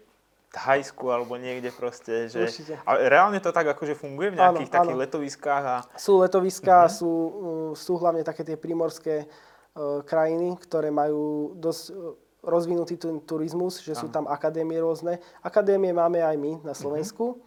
Thajsku 0.51 1.07
alebo 1.07 1.39
niekde 1.39 1.71
proste, 1.71 2.27
že... 2.27 2.51
Určite. 2.51 2.75
Ale 2.83 3.07
reálne 3.07 3.39
to 3.39 3.55
tak 3.55 3.67
akože 3.67 3.95
funguje 3.95 4.35
v 4.35 4.43
nejakých 4.43 4.71
áno, 4.71 4.75
takých 4.75 4.95
áno. 4.99 5.03
letoviskách 5.07 5.63
a... 5.63 5.77
Sú 5.95 6.19
letoviská, 6.19 6.87
uh-huh. 6.87 6.99
sú, 6.99 7.11
uh, 7.11 7.71
sú 7.79 7.95
hlavne 7.95 8.27
také 8.27 8.43
tie 8.43 8.59
primorské 8.59 9.23
uh, 9.23 10.03
krajiny, 10.03 10.59
ktoré 10.59 10.91
majú 10.91 11.55
dosť 11.59 11.83
uh, 11.91 12.24
rozvinutý 12.45 12.95
ten 12.95 13.19
turizmus, 13.25 13.81
že 13.81 13.97
sú 13.97 14.07
tam 14.13 14.29
akadémie 14.29 14.77
rôzne. 14.77 15.19
Akadémie 15.41 15.91
máme 15.91 16.21
aj 16.21 16.35
my 16.37 16.51
na 16.61 16.77
Slovensku, 16.77 17.35
uh-huh. 17.35 17.41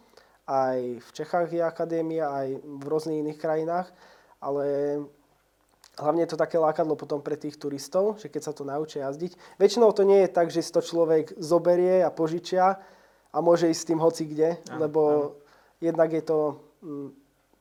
aj 0.45 0.79
v 0.99 1.09
Čechách 1.15 1.49
je 1.55 1.63
akadémia, 1.63 2.27
aj 2.29 2.47
v 2.59 2.83
rôznych 2.85 3.23
iných 3.23 3.39
krajinách, 3.39 3.87
ale 4.43 4.65
hlavne 5.97 6.21
je 6.23 6.31
to 6.31 6.39
také 6.39 6.59
lákadlo 6.59 6.99
potom 6.99 7.23
pre 7.23 7.39
tých 7.39 7.55
turistov, 7.55 8.19
že 8.19 8.27
keď 8.27 8.41
sa 8.43 8.53
to 8.53 8.67
naučia 8.67 9.07
jazdiť. 9.07 9.35
Väčšinou 9.59 9.95
to 9.95 10.03
nie 10.03 10.27
je 10.27 10.29
tak, 10.29 10.51
že 10.51 10.63
si 10.63 10.71
to 10.71 10.83
človek 10.83 11.35
zoberie 11.39 12.03
a 12.03 12.11
požičia, 12.11 12.79
a 13.29 13.37
môže 13.45 13.69
ísť 13.69 13.81
s 13.81 13.89
tým 13.93 13.99
hoci 14.01 14.23
kde, 14.25 14.57
lebo 14.81 15.01
áno. 15.01 15.25
jednak 15.81 16.09
je 16.09 16.23
to 16.25 16.39
mm, 16.81 17.09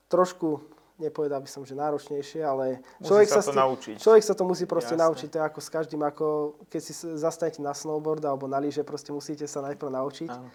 trošku, 0.08 0.64
nepovedal 0.98 1.38
by 1.38 1.48
som, 1.50 1.62
že 1.62 1.78
náročnejšie, 1.78 2.42
ale 2.42 2.82
človek 3.00 3.30
sa, 3.30 3.40
to 3.40 3.54
tým, 3.54 3.62
naučiť. 3.62 3.94
človek 4.02 4.22
sa 4.26 4.34
to 4.34 4.44
musí 4.44 4.64
proste 4.66 4.98
Jasne. 4.98 5.04
naučiť, 5.06 5.28
to 5.30 5.38
je 5.38 5.44
ako 5.46 5.60
s 5.62 5.68
každým, 5.70 6.02
ako 6.02 6.26
keď 6.66 6.80
si 6.82 6.92
zastanete 7.16 7.62
na 7.62 7.72
snowboard 7.72 8.22
alebo 8.26 8.50
na 8.50 8.58
lyže, 8.58 8.82
proste 8.82 9.14
musíte 9.14 9.46
sa 9.46 9.62
najprv 9.62 9.90
naučiť. 9.94 10.30
Áno. 10.30 10.50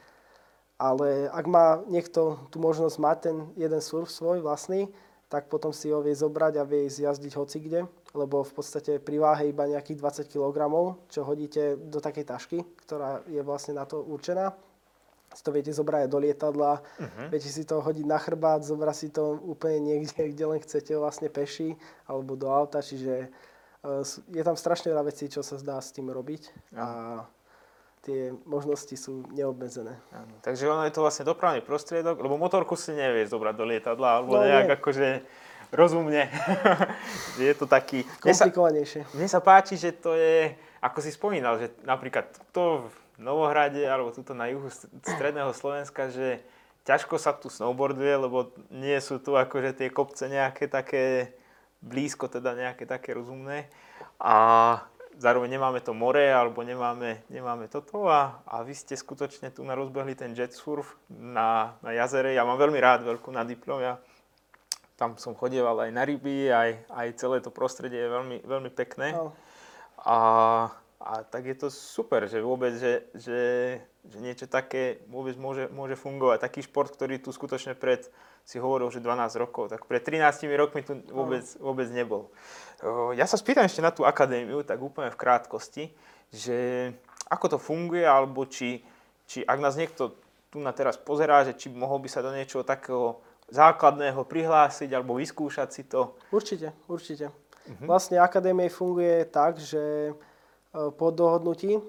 Ale 0.76 1.32
ak 1.32 1.46
má 1.48 1.80
niekto 1.88 2.44
tú 2.52 2.60
možnosť 2.60 2.98
mať 3.00 3.18
ten 3.24 3.38
jeden 3.56 3.80
surf 3.80 4.12
svoj 4.12 4.44
vlastný, 4.44 4.92
tak 5.32 5.48
potom 5.50 5.74
si 5.74 5.90
ho 5.90 6.04
vie 6.04 6.14
zobrať 6.14 6.60
a 6.60 6.68
vie 6.68 6.86
ísť 6.86 7.00
jazdiť 7.10 7.34
hoci 7.40 7.58
kde, 7.64 7.90
lebo 8.14 8.46
v 8.46 8.54
podstate 8.54 9.02
pri 9.02 9.18
váhe 9.18 9.50
iba 9.50 9.66
nejakých 9.66 10.28
20 10.28 10.30
kg, 10.30 10.58
čo 11.10 11.26
hodíte 11.26 11.80
do 11.80 11.98
takej 11.98 12.26
tašky, 12.28 12.58
ktorá 12.86 13.26
je 13.26 13.42
vlastne 13.42 13.80
na 13.80 13.88
to 13.88 14.04
určená 14.04 14.54
si 15.34 15.42
to 15.42 15.50
viete 15.50 15.74
zobrať 15.74 16.06
do 16.06 16.22
lietadla, 16.22 16.80
uh-huh. 16.80 17.28
viete 17.34 17.50
si 17.50 17.66
to 17.66 17.82
hodiť 17.82 18.06
na 18.06 18.22
chrbát, 18.22 18.62
zobrať 18.62 18.96
si 18.96 19.08
to 19.10 19.38
úplne 19.42 19.82
niekde, 19.82 20.14
kde 20.34 20.46
len 20.46 20.60
chcete, 20.62 20.94
vlastne 20.94 21.28
peši 21.28 21.74
alebo 22.06 22.38
do 22.38 22.54
auta, 22.54 22.86
čiže 22.86 23.28
uh, 23.84 24.06
je 24.30 24.44
tam 24.46 24.54
strašne 24.54 24.94
veľa 24.94 25.10
vecí, 25.10 25.28
čo 25.28 25.42
sa 25.42 25.58
zdá 25.58 25.82
s 25.82 25.92
tým 25.92 26.14
robiť 26.14 26.54
a 26.78 26.86
tie 28.04 28.36
možnosti 28.44 28.94
sú 29.00 29.24
neobmedzené. 29.32 29.96
Takže 30.44 30.68
ono 30.68 30.84
je 30.84 30.92
to 30.92 31.02
vlastne 31.02 31.24
dopravný 31.24 31.64
prostriedok, 31.64 32.20
lebo 32.20 32.36
motorku 32.36 32.76
si 32.76 32.92
nevieš 32.92 33.32
zobrať 33.32 33.56
do 33.56 33.66
lietadla, 33.66 34.20
alebo 34.20 34.38
no, 34.38 34.44
nejak 34.44 34.68
nie. 34.68 34.76
akože 34.76 35.08
rozumne. 35.72 36.28
je 37.42 37.54
to 37.56 37.66
taký... 37.66 38.04
Komplikovanejšie. 38.20 39.08
Mne 39.08 39.10
sa, 39.10 39.18
mne 39.18 39.28
sa 39.32 39.40
páči, 39.40 39.80
že 39.80 39.96
to 39.96 40.20
je, 40.20 40.52
ako 40.84 41.00
si 41.00 41.16
spomínal, 41.16 41.56
že 41.56 41.72
napríklad 41.88 42.28
to 42.52 42.92
Novohrade 43.24 43.88
alebo 43.88 44.12
tuto 44.12 44.36
na 44.36 44.52
juhu 44.52 44.68
stredného 45.02 45.56
Slovenska, 45.56 46.12
že 46.12 46.44
ťažko 46.84 47.16
sa 47.16 47.32
tu 47.32 47.48
snowboarduje, 47.48 48.14
lebo 48.20 48.52
nie 48.68 49.00
sú 49.00 49.24
tu 49.24 49.40
akože 49.40 49.80
tie 49.80 49.88
kopce 49.88 50.28
nejaké 50.28 50.68
také 50.68 51.32
blízko, 51.80 52.28
teda 52.28 52.56
nejaké 52.56 52.84
také 52.84 53.16
rozumné. 53.16 53.72
A 54.20 54.36
zároveň 55.18 55.56
nemáme 55.56 55.80
to 55.80 55.96
more 55.96 56.22
alebo 56.22 56.64
nemáme, 56.64 57.24
nemáme 57.32 57.72
toto 57.72 58.12
a, 58.12 58.44
a 58.44 58.64
vy 58.66 58.76
ste 58.76 59.00
skutočne 59.00 59.54
tu 59.56 59.64
na 59.64 59.78
rozbehli 59.78 60.16
ten 60.18 60.36
jet 60.36 60.52
surf 60.52 61.00
na, 61.08 61.80
na 61.80 61.96
jazere. 61.96 62.36
Ja 62.36 62.44
mám 62.44 62.60
veľmi 62.60 62.80
rád 62.80 63.08
veľkú 63.08 63.30
na 63.32 63.48
diplom, 63.48 63.80
ja 63.80 64.00
tam 64.98 65.18
som 65.18 65.34
chodieval 65.34 65.90
aj 65.90 65.92
na 65.92 66.04
ryby, 66.06 66.54
aj, 66.54 66.70
aj 66.90 67.08
celé 67.18 67.42
to 67.42 67.50
prostredie 67.50 68.06
je 68.06 68.14
veľmi, 68.14 68.38
veľmi 68.46 68.72
pekné. 68.72 69.18
A 70.04 70.18
a 71.04 71.28
tak 71.28 71.44
je 71.52 71.56
to 71.60 71.68
super, 71.68 72.24
že 72.32 72.40
vôbec, 72.40 72.80
že, 72.80 73.12
že, 73.12 73.42
že 74.08 74.18
niečo 74.24 74.48
také 74.48 75.04
vôbec 75.12 75.36
môže, 75.36 75.68
môže 75.68 76.00
fungovať. 76.00 76.40
Taký 76.40 76.64
šport, 76.64 76.96
ktorý 76.96 77.20
tu 77.20 77.36
skutočne 77.36 77.76
pred, 77.76 78.08
si 78.48 78.56
hovoril, 78.56 78.88
že 78.88 79.04
12 79.04 79.36
rokov, 79.36 79.68
tak 79.68 79.84
pred 79.84 80.00
13 80.00 80.48
rokmi 80.56 80.80
tu 80.80 80.96
vôbec, 81.12 81.44
vôbec 81.60 81.92
nebol. 81.92 82.32
Ja 83.20 83.28
sa 83.28 83.36
spýtam 83.36 83.68
ešte 83.68 83.84
na 83.84 83.92
tú 83.92 84.08
akadémiu, 84.08 84.64
tak 84.64 84.80
úplne 84.80 85.12
v 85.12 85.20
krátkosti, 85.20 85.92
že 86.32 86.92
ako 87.28 87.46
to 87.52 87.58
funguje, 87.60 88.08
alebo 88.08 88.48
či, 88.48 88.80
či 89.28 89.44
ak 89.44 89.60
nás 89.60 89.76
niekto 89.76 90.16
tu 90.48 90.64
na 90.64 90.72
teraz 90.72 90.96
pozerá, 90.96 91.44
že 91.44 91.52
či 91.52 91.68
mohol 91.68 92.00
by 92.00 92.08
sa 92.08 92.24
do 92.24 92.32
niečoho 92.32 92.64
takého 92.64 93.20
základného 93.52 94.24
prihlásiť 94.24 94.88
alebo 94.96 95.20
vyskúšať 95.20 95.68
si 95.68 95.84
to. 95.84 96.16
Určite, 96.32 96.72
určite. 96.88 97.28
Uh-huh. 97.68 97.92
Vlastne 97.92 98.24
akadémia 98.24 98.72
funguje 98.72 99.28
tak, 99.28 99.60
že 99.60 100.16
po 100.74 101.08
dohodnutí 101.14 101.80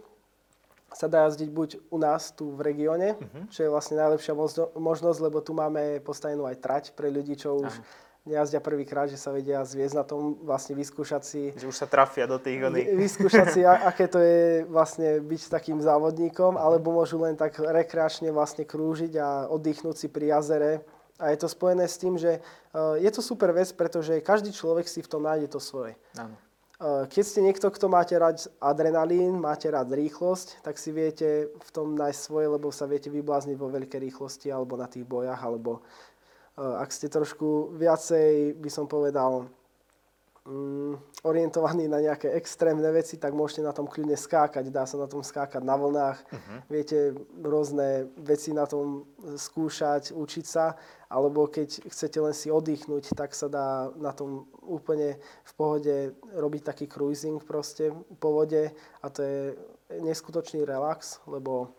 sa 0.94 1.10
dá 1.10 1.26
jazdiť 1.26 1.50
buď 1.50 1.70
u 1.90 1.98
nás 1.98 2.30
tu 2.30 2.54
v 2.54 2.70
regióne, 2.70 3.18
uh-huh. 3.18 3.50
čo 3.50 3.66
je 3.66 3.72
vlastne 3.72 3.98
najlepšia 3.98 4.30
možnosť, 4.78 5.18
lebo 5.18 5.42
tu 5.42 5.50
máme 5.50 5.98
postavenú 6.06 6.46
aj 6.46 6.62
trať 6.62 6.84
pre 6.94 7.10
ľudí, 7.10 7.34
čo 7.34 7.58
už 7.58 7.72
uh-huh 7.72 8.02
nejazdia 8.24 8.60
prvýkrát, 8.60 9.04
že 9.12 9.20
sa 9.20 9.28
vedia 9.36 9.60
zviezť 9.60 9.94
na 10.00 10.04
tom, 10.04 10.40
vlastne 10.40 10.72
vyskúšať 10.72 11.22
si... 11.22 11.52
Že 11.60 11.68
už 11.68 11.76
sa 11.76 11.84
trafia 11.84 12.24
do 12.24 12.40
tých 12.40 12.56
oných. 12.56 12.96
Vyskúšať 12.96 13.46
si, 13.52 13.60
aké 13.68 14.08
to 14.08 14.16
je 14.16 14.64
vlastne 14.64 15.20
byť 15.20 15.52
takým 15.52 15.78
závodníkom, 15.84 16.56
alebo 16.56 16.96
môžu 16.96 17.20
len 17.20 17.36
tak 17.36 17.60
rekreačne 17.60 18.32
vlastne 18.32 18.64
krúžiť 18.64 19.12
a 19.20 19.28
oddychnúť 19.52 19.96
si 20.00 20.08
pri 20.08 20.32
jazere. 20.40 20.80
A 21.20 21.30
je 21.30 21.38
to 21.38 21.52
spojené 21.52 21.84
s 21.84 22.00
tým, 22.00 22.16
že 22.16 22.40
e, 22.72 22.98
je 22.98 23.10
to 23.12 23.22
super 23.22 23.52
vec, 23.54 23.70
pretože 23.76 24.24
každý 24.24 24.50
človek 24.50 24.88
si 24.88 25.04
v 25.04 25.10
tom 25.12 25.22
nájde 25.22 25.52
to 25.52 25.60
svoje. 25.60 25.94
Áno. 26.16 26.34
Eh, 26.84 27.08
keď 27.08 27.24
ste 27.24 27.40
niekto, 27.40 27.72
kto 27.72 27.88
máte 27.88 28.12
rád 28.12 28.44
adrenalín, 28.60 29.40
máte 29.40 29.72
rád 29.72 29.88
rýchlosť, 29.96 30.60
tak 30.60 30.76
si 30.76 30.92
viete 30.92 31.48
v 31.48 31.70
tom 31.72 31.96
nájsť 31.96 32.20
svoje, 32.20 32.46
lebo 32.52 32.68
sa 32.68 32.84
viete 32.84 33.08
vyblázniť 33.08 33.56
vo 33.56 33.72
veľkej 33.72 34.00
rýchlosti 34.04 34.52
alebo 34.52 34.76
na 34.76 34.84
tých 34.84 35.08
bojach, 35.08 35.40
alebo 35.40 35.80
eh, 35.80 36.60
ak 36.60 36.92
ste 36.92 37.08
trošku 37.08 37.72
viacej, 37.80 38.60
by 38.60 38.68
som 38.68 38.84
povedal, 38.84 39.48
um, 40.44 40.96
orientovaní 41.24 41.88
na 41.88 42.00
nejaké 42.00 42.32
extrémne 42.36 42.86
veci, 42.92 43.16
tak 43.16 43.32
môžete 43.32 43.64
na 43.64 43.72
tom 43.72 43.88
kľudne 43.88 44.16
skákať. 44.16 44.68
Dá 44.68 44.84
sa 44.84 45.00
na 45.00 45.08
tom 45.08 45.24
skákať 45.24 45.64
na 45.64 45.76
vlnách. 45.76 46.18
Uh-huh. 46.20 46.58
Viete 46.68 47.16
rôzne 47.40 48.12
veci 48.20 48.52
na 48.52 48.68
tom 48.68 49.08
skúšať, 49.36 50.12
učiť 50.12 50.44
sa. 50.44 50.76
Alebo 51.08 51.48
keď 51.48 51.88
chcete 51.88 52.18
len 52.20 52.34
si 52.36 52.52
oddychnúť, 52.52 53.16
tak 53.16 53.32
sa 53.32 53.48
dá 53.48 53.88
na 53.96 54.12
tom 54.12 54.44
úplne 54.60 55.16
v 55.20 55.52
pohode 55.56 55.96
robiť 56.36 56.62
taký 56.64 56.84
cruising 56.90 57.40
proste 57.40 57.94
po 58.20 58.36
vode. 58.36 58.72
A 59.00 59.06
to 59.08 59.20
je 59.22 59.40
neskutočný 60.00 60.64
relax, 60.66 61.22
lebo 61.24 61.72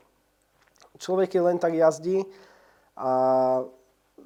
človek 0.98 1.36
je 1.36 1.42
len 1.42 1.58
tak 1.60 1.76
jazdí 1.76 2.24
a 2.96 3.12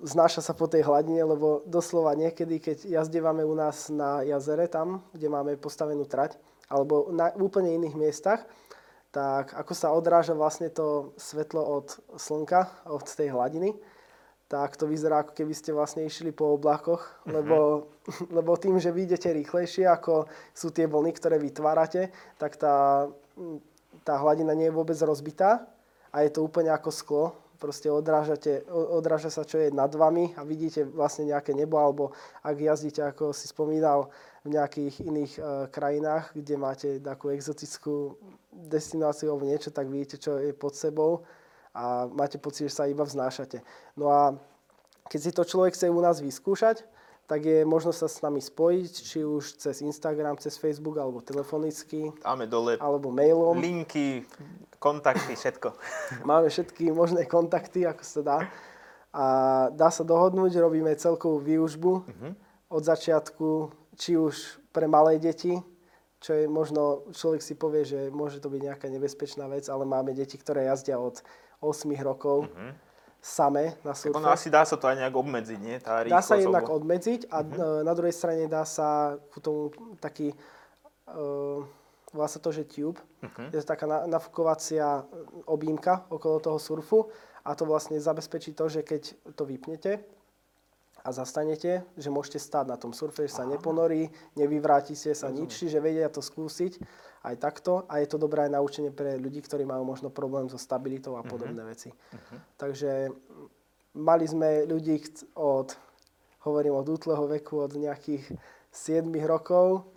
znáša 0.03 0.41
sa 0.43 0.53
po 0.55 0.67
tej 0.67 0.87
hladine, 0.87 1.23
lebo 1.23 1.63
doslova 1.67 2.15
niekedy, 2.15 2.59
keď 2.59 2.87
jazdievame 2.87 3.43
u 3.43 3.55
nás 3.55 3.91
na 3.91 4.23
jazere 4.23 4.67
tam, 4.71 5.03
kde 5.11 5.27
máme 5.27 5.59
postavenú 5.59 6.07
trať, 6.07 6.39
alebo 6.69 7.09
na 7.09 7.33
úplne 7.35 7.73
iných 7.75 7.95
miestach, 7.97 8.45
tak 9.09 9.57
ako 9.57 9.73
sa 9.73 9.89
odráža 9.89 10.37
vlastne 10.37 10.69
to 10.69 11.17
svetlo 11.17 11.65
od 11.65 11.97
slnka, 12.13 12.69
od 12.85 13.05
tej 13.09 13.33
hladiny, 13.33 13.73
tak 14.49 14.77
to 14.77 14.89
vyzerá 14.89 15.21
ako 15.21 15.33
keby 15.37 15.53
ste 15.53 15.73
vlastne 15.73 16.05
išli 16.05 16.33
po 16.33 16.57
oblakoch, 16.57 17.05
mm-hmm. 17.05 17.33
lebo, 17.33 17.57
lebo 18.37 18.51
tým, 18.57 18.77
že 18.81 18.93
vy 18.93 19.05
idete 19.09 19.29
rýchlejšie, 19.29 19.85
ako 19.85 20.29
sú 20.53 20.73
tie 20.73 20.89
vlny, 20.89 21.13
ktoré 21.17 21.37
vytvárate, 21.37 22.13
tak 22.37 22.57
tá, 22.57 23.09
tá 24.05 24.13
hladina 24.17 24.53
nie 24.57 24.69
je 24.69 24.77
vôbec 24.77 24.97
rozbitá 25.01 25.69
a 26.09 26.25
je 26.25 26.33
to 26.33 26.41
úplne 26.45 26.73
ako 26.73 26.89
sklo. 26.89 27.25
Proste 27.59 27.91
odrážate, 27.91 28.63
odráža 28.71 29.27
sa, 29.27 29.43
čo 29.43 29.59
je 29.59 29.67
nad 29.67 29.91
vami 29.91 30.31
a 30.39 30.47
vidíte 30.47 30.87
vlastne 30.87 31.27
nejaké 31.27 31.51
nebo, 31.51 31.75
alebo 31.75 32.15
ak 32.39 32.55
jazdíte, 32.55 33.03
ako 33.03 33.35
si 33.35 33.51
spomínal, 33.51 34.07
v 34.47 34.55
nejakých 34.55 34.95
iných 35.03 35.33
uh, 35.35 35.67
krajinách, 35.67 36.31
kde 36.31 36.55
máte 36.55 36.87
takú 37.03 37.27
exotickú 37.27 38.15
destináciu 38.55 39.35
alebo 39.35 39.43
niečo, 39.43 39.67
tak 39.67 39.91
vidíte, 39.91 40.15
čo 40.15 40.39
je 40.39 40.55
pod 40.55 40.79
sebou 40.79 41.27
a 41.75 42.07
máte 42.07 42.39
pocit, 42.39 42.71
že 42.71 42.77
sa 42.79 42.87
iba 42.87 43.03
vznášate. 43.03 43.59
No 43.99 44.07
a 44.09 44.39
keď 45.11 45.19
si 45.19 45.31
to 45.35 45.43
človek 45.43 45.75
chce 45.75 45.91
u 45.91 45.99
nás 45.99 46.23
vyskúšať, 46.23 46.87
tak 47.29 47.45
je 47.45 47.61
možno 47.61 47.93
sa 47.93 48.09
s 48.09 48.25
nami 48.25 48.41
spojiť, 48.41 48.93
či 49.05 49.21
už 49.21 49.61
cez 49.61 49.85
Instagram, 49.85 50.41
cez 50.41 50.57
Facebook, 50.57 50.97
alebo 50.97 51.21
telefonicky. 51.21 52.09
Dáme 52.25 52.49
dole 52.49 52.81
alebo 52.81 53.13
mailom. 53.13 53.53
linky, 53.61 54.25
kontakty, 54.81 55.37
všetko. 55.37 55.77
Máme 56.29 56.49
všetky 56.49 56.89
možné 56.89 57.29
kontakty, 57.29 57.85
ako 57.85 58.01
sa 58.01 58.21
dá. 58.25 58.39
A 59.13 59.25
dá 59.69 59.93
sa 59.93 60.01
dohodnúť, 60.01 60.57
robíme 60.57 60.89
celkovú 60.97 61.37
výužbu 61.37 61.93
uh-huh. 62.01 62.31
od 62.73 62.81
začiatku, 62.81 63.73
či 63.93 64.17
už 64.17 64.61
pre 64.73 64.89
malé 64.89 65.21
deti, 65.21 65.53
čo 66.21 66.33
je 66.33 66.45
možno, 66.49 67.09
človek 67.13 67.41
si 67.45 67.53
povie, 67.53 67.85
že 67.85 68.09
môže 68.09 68.41
to 68.41 68.49
byť 68.49 68.61
nejaká 68.73 68.85
nebezpečná 68.89 69.45
vec, 69.49 69.69
ale 69.69 69.85
máme 69.85 70.17
deti, 70.17 70.37
ktoré 70.37 70.65
jazdia 70.65 70.97
od 70.97 71.21
8 71.61 71.93
rokov. 72.01 72.49
Uh-huh 72.49 72.88
same 73.19 73.75
na 73.83 73.91
surfe. 73.91 74.15
ono 74.15 74.31
asi 74.31 74.47
dá 74.47 74.63
sa 74.63 74.79
to 74.79 74.87
aj 74.87 74.95
nejak 74.95 75.15
obmedziť, 75.15 75.59
nie? 75.59 75.75
Tá 75.83 76.07
dá 76.07 76.23
sa 76.23 76.39
jednak 76.39 76.63
lebo... 76.63 76.79
obmedziť 76.79 77.27
a 77.27 77.43
uh-huh. 77.43 77.83
na 77.83 77.93
druhej 77.93 78.15
strane 78.15 78.47
dá 78.47 78.63
sa 78.63 79.19
ku 79.31 79.43
tomu 79.43 79.75
taký, 79.99 80.31
uh, 81.11 81.59
volá 82.15 82.27
sa 82.31 82.39
to, 82.39 82.55
že 82.55 82.63
tube. 82.63 82.95
Uh-huh. 83.19 83.47
Je 83.51 83.59
to 83.59 83.67
taká 83.67 84.07
nafukovacia 84.07 85.03
objímka 85.51 86.07
okolo 86.07 86.39
toho 86.39 86.59
surfu 86.59 86.99
a 87.43 87.51
to 87.59 87.67
vlastne 87.67 87.99
zabezpečí 87.99 88.55
to, 88.55 88.71
že 88.71 88.87
keď 88.87 89.35
to 89.35 89.43
vypnete, 89.43 89.99
a 91.09 91.17
zastanete, 91.25 91.81
že 91.97 92.13
môžete 92.13 92.37
stáť 92.37 92.69
na 92.69 92.77
tom 92.77 92.93
surfe, 92.93 93.25
že 93.25 93.33
sa 93.33 93.49
Aha. 93.49 93.57
neponorí, 93.57 94.13
nevyvrátite 94.37 95.17
sa 95.17 95.33
Rozumiem. 95.33 95.49
nič, 95.49 95.49
čiže 95.57 95.81
vedia 95.81 96.05
to 96.05 96.21
skúsiť 96.21 96.77
aj 97.25 97.35
takto 97.41 97.89
a 97.89 97.97
je 97.97 98.07
to 98.07 98.21
dobré 98.21 98.45
aj 98.45 98.53
naučenie 98.53 98.93
pre 98.93 99.17
ľudí, 99.17 99.41
ktorí 99.41 99.65
majú 99.65 99.89
možno 99.89 100.13
problém 100.13 100.45
so 100.53 100.61
stabilitou 100.61 101.17
a 101.17 101.25
mhm. 101.25 101.29
podobné 101.33 101.61
uh-huh. 101.65 101.73
veci. 101.73 101.89
Uh-huh. 101.89 102.37
Takže 102.61 103.09
mali 103.97 104.25
sme 104.29 104.69
ľudí 104.69 105.01
od, 105.33 105.73
hovorím 106.45 106.77
od 106.77 106.85
útleho 106.85 107.25
veku, 107.25 107.65
od 107.65 107.73
nejakých 107.73 108.29
7 108.69 109.09
rokov 109.25 109.89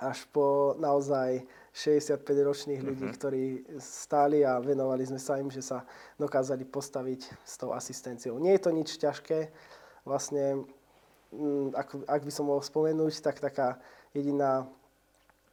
až 0.00 0.24
po 0.32 0.72
naozaj 0.80 1.44
65-ročných 1.76 2.80
ľudí, 2.80 3.04
uh-huh. 3.04 3.16
ktorí 3.20 3.44
stáli 3.76 4.40
a 4.40 4.56
venovali 4.56 5.04
sme 5.04 5.20
sa 5.20 5.36
im, 5.36 5.52
že 5.52 5.60
sa 5.60 5.84
dokázali 6.16 6.64
postaviť 6.64 7.20
s 7.44 7.54
tou 7.60 7.76
asistenciou. 7.76 8.40
Nie 8.40 8.56
je 8.56 8.62
to 8.64 8.70
nič 8.72 8.96
ťažké, 8.96 9.52
vlastne, 10.04 10.66
ak, 11.72 11.88
ak 12.06 12.22
by 12.22 12.32
som 12.32 12.48
mohol 12.48 12.62
spomenúť, 12.62 13.22
tak 13.22 13.40
taká 13.40 13.80
jediná 14.12 14.68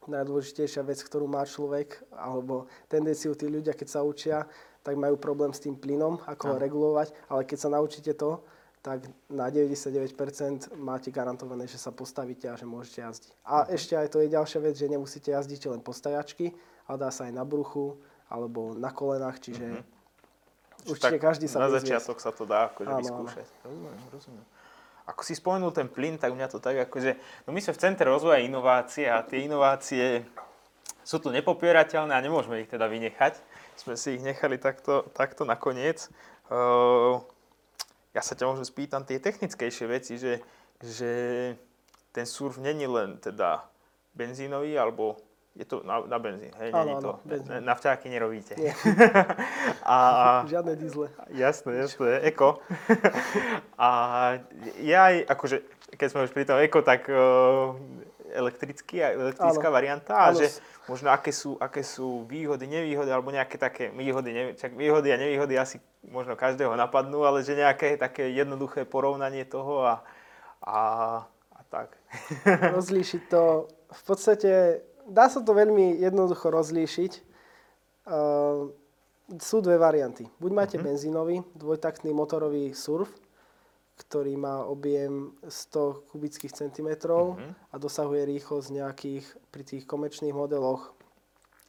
najdôležitejšia 0.08 0.82
vec, 0.84 1.00
ktorú 1.04 1.28
má 1.28 1.44
človek, 1.44 2.00
alebo 2.16 2.66
tendenciu 2.88 3.36
tí 3.36 3.46
ľudia, 3.46 3.76
keď 3.76 3.88
sa 3.88 4.00
učia, 4.00 4.48
tak 4.80 4.96
majú 4.96 5.20
problém 5.20 5.52
s 5.52 5.60
tým 5.60 5.76
plynom, 5.76 6.24
ako 6.24 6.56
ho 6.56 6.56
regulovať, 6.56 7.12
ale 7.28 7.44
keď 7.44 7.58
sa 7.60 7.68
naučíte 7.68 8.12
to, 8.16 8.40
tak 8.80 9.04
na 9.28 9.52
99% 9.52 10.72
máte 10.80 11.12
garantované, 11.12 11.68
že 11.68 11.76
sa 11.76 11.92
postavíte 11.92 12.48
a 12.48 12.56
že 12.56 12.64
môžete 12.64 13.04
jazdiť. 13.04 13.32
A 13.44 13.68
uh-huh. 13.68 13.76
ešte 13.76 13.92
aj 13.92 14.08
to 14.08 14.24
je 14.24 14.32
ďalšia 14.32 14.60
vec, 14.64 14.74
že 14.80 14.88
nemusíte 14.88 15.28
jazdiť 15.36 15.68
len 15.68 15.84
po 15.84 15.92
stajačky, 15.92 16.56
ale 16.88 16.96
dá 16.96 17.12
sa 17.12 17.28
aj 17.28 17.36
na 17.36 17.44
bruchu 17.44 18.00
alebo 18.32 18.72
na 18.72 18.88
kolenách, 18.88 19.36
čiže 19.44 19.68
uh-huh. 19.68 19.99
Určite 20.86 21.16
tak 21.16 21.20
každý 21.20 21.46
sa 21.50 21.60
Na 21.60 21.72
začiatok 21.72 22.16
sa 22.22 22.30
to 22.32 22.48
dá 22.48 22.70
akože 22.72 22.92
vyskúšať. 23.00 23.46
Rozumiem, 23.64 23.98
rozumiem 24.08 24.46
ako 25.10 25.26
si 25.26 25.34
spomenul 25.34 25.74
ten 25.74 25.90
plyn, 25.90 26.22
tak 26.22 26.30
mňa 26.38 26.46
to 26.46 26.62
tak 26.62 26.86
akože, 26.86 27.18
no 27.44 27.50
my 27.50 27.58
sme 27.58 27.74
v 27.74 27.82
Centre 27.82 28.06
rozvoja 28.06 28.38
inovácie 28.38 29.10
a 29.10 29.26
tie 29.26 29.42
inovácie 29.42 30.22
sú 31.02 31.18
tu 31.18 31.34
nepopierateľné 31.34 32.14
a 32.14 32.22
nemôžeme 32.22 32.62
ich 32.62 32.70
teda 32.70 32.86
vynechať. 32.86 33.34
Sme 33.74 33.98
si 33.98 34.14
ich 34.14 34.22
nechali 34.22 34.60
takto, 34.60 35.08
takto 35.10 35.42
nakoniec. 35.42 36.06
Uh, 36.46 37.18
ja 38.14 38.22
sa 38.22 38.38
ťa 38.38 38.46
možno 38.46 38.62
spýtam 38.62 39.02
tie 39.02 39.18
technickejšie 39.18 39.86
veci, 39.90 40.14
že, 40.20 40.38
že 40.78 41.10
ten 42.14 42.26
surf 42.28 42.62
není 42.62 42.86
len 42.86 43.18
teda 43.18 43.66
benzínový 44.14 44.78
alebo 44.78 45.18
je 45.60 45.68
to 45.68 45.84
na, 45.84 46.00
na 46.08 46.16
benzín, 46.16 46.48
hej, 46.56 46.72
áno, 46.72 47.04
to. 47.04 47.12
Benzín. 47.28 47.60
Na 47.60 47.76
vťáky 47.76 48.08
nerobíte. 48.08 48.56
Nie. 48.56 48.72
a, 49.84 49.96
Žiadne 50.48 50.72
diesle. 50.80 51.12
Jasné, 51.36 51.84
jasné, 51.84 52.24
eko. 52.24 52.64
a 53.76 53.88
ja 54.80 55.00
aj, 55.12 55.16
akože, 55.36 55.56
keď 56.00 56.06
sme 56.08 56.24
už 56.24 56.32
pri 56.32 56.48
tom 56.48 56.56
eko, 56.64 56.80
tak 56.80 57.12
uh, 57.12 57.76
elektrický, 58.32 59.04
elektrická 59.04 59.68
áno. 59.68 59.76
varianta 59.76 60.16
a 60.16 60.32
áno. 60.32 60.40
že 60.40 60.48
možno 60.88 61.12
aké 61.12 61.28
sú, 61.28 61.60
aké 61.60 61.84
sú 61.84 62.24
výhody, 62.24 62.64
nevýhody, 62.64 63.12
alebo 63.12 63.28
nejaké 63.28 63.60
také 63.60 63.92
výhody, 63.92 64.32
nevý, 64.32 64.50
čak 64.56 64.72
výhody 64.72 65.12
a 65.12 65.20
nevýhody 65.20 65.60
asi 65.60 65.76
možno 66.08 66.40
každého 66.40 66.72
napadnú, 66.72 67.28
ale 67.28 67.44
že 67.44 67.52
nejaké 67.52 68.00
také 68.00 68.32
jednoduché 68.32 68.88
porovnanie 68.88 69.44
toho 69.44 69.84
a, 69.84 69.94
a, 70.64 70.80
a 71.52 71.60
tak. 71.68 72.00
Rozlíšiť 72.48 73.22
to 73.28 73.68
v 73.90 74.02
podstate 74.08 74.52
dá 75.10 75.26
sa 75.26 75.42
to 75.42 75.50
veľmi 75.50 75.98
jednoducho 75.98 76.54
rozlíšiť. 76.54 77.12
Uh, 78.06 78.70
sú 79.38 79.62
dve 79.62 79.78
varianty. 79.78 80.26
Buď 80.42 80.50
máte 80.50 80.76
uh-huh. 80.78 80.86
benzínový, 80.90 81.42
dvojtaktný 81.54 82.10
motorový 82.10 82.74
surf, 82.74 83.10
ktorý 83.98 84.34
má 84.34 84.64
objem 84.64 85.34
100 85.46 86.08
kubických 86.10 86.50
centimetrov 86.50 87.36
uh-huh. 87.36 87.52
a 87.70 87.74
dosahuje 87.78 88.26
rýchlosť 88.26 88.68
nejakých, 88.74 89.26
pri 89.54 89.62
tých 89.62 89.84
komerčných 89.86 90.34
modeloch 90.34 90.90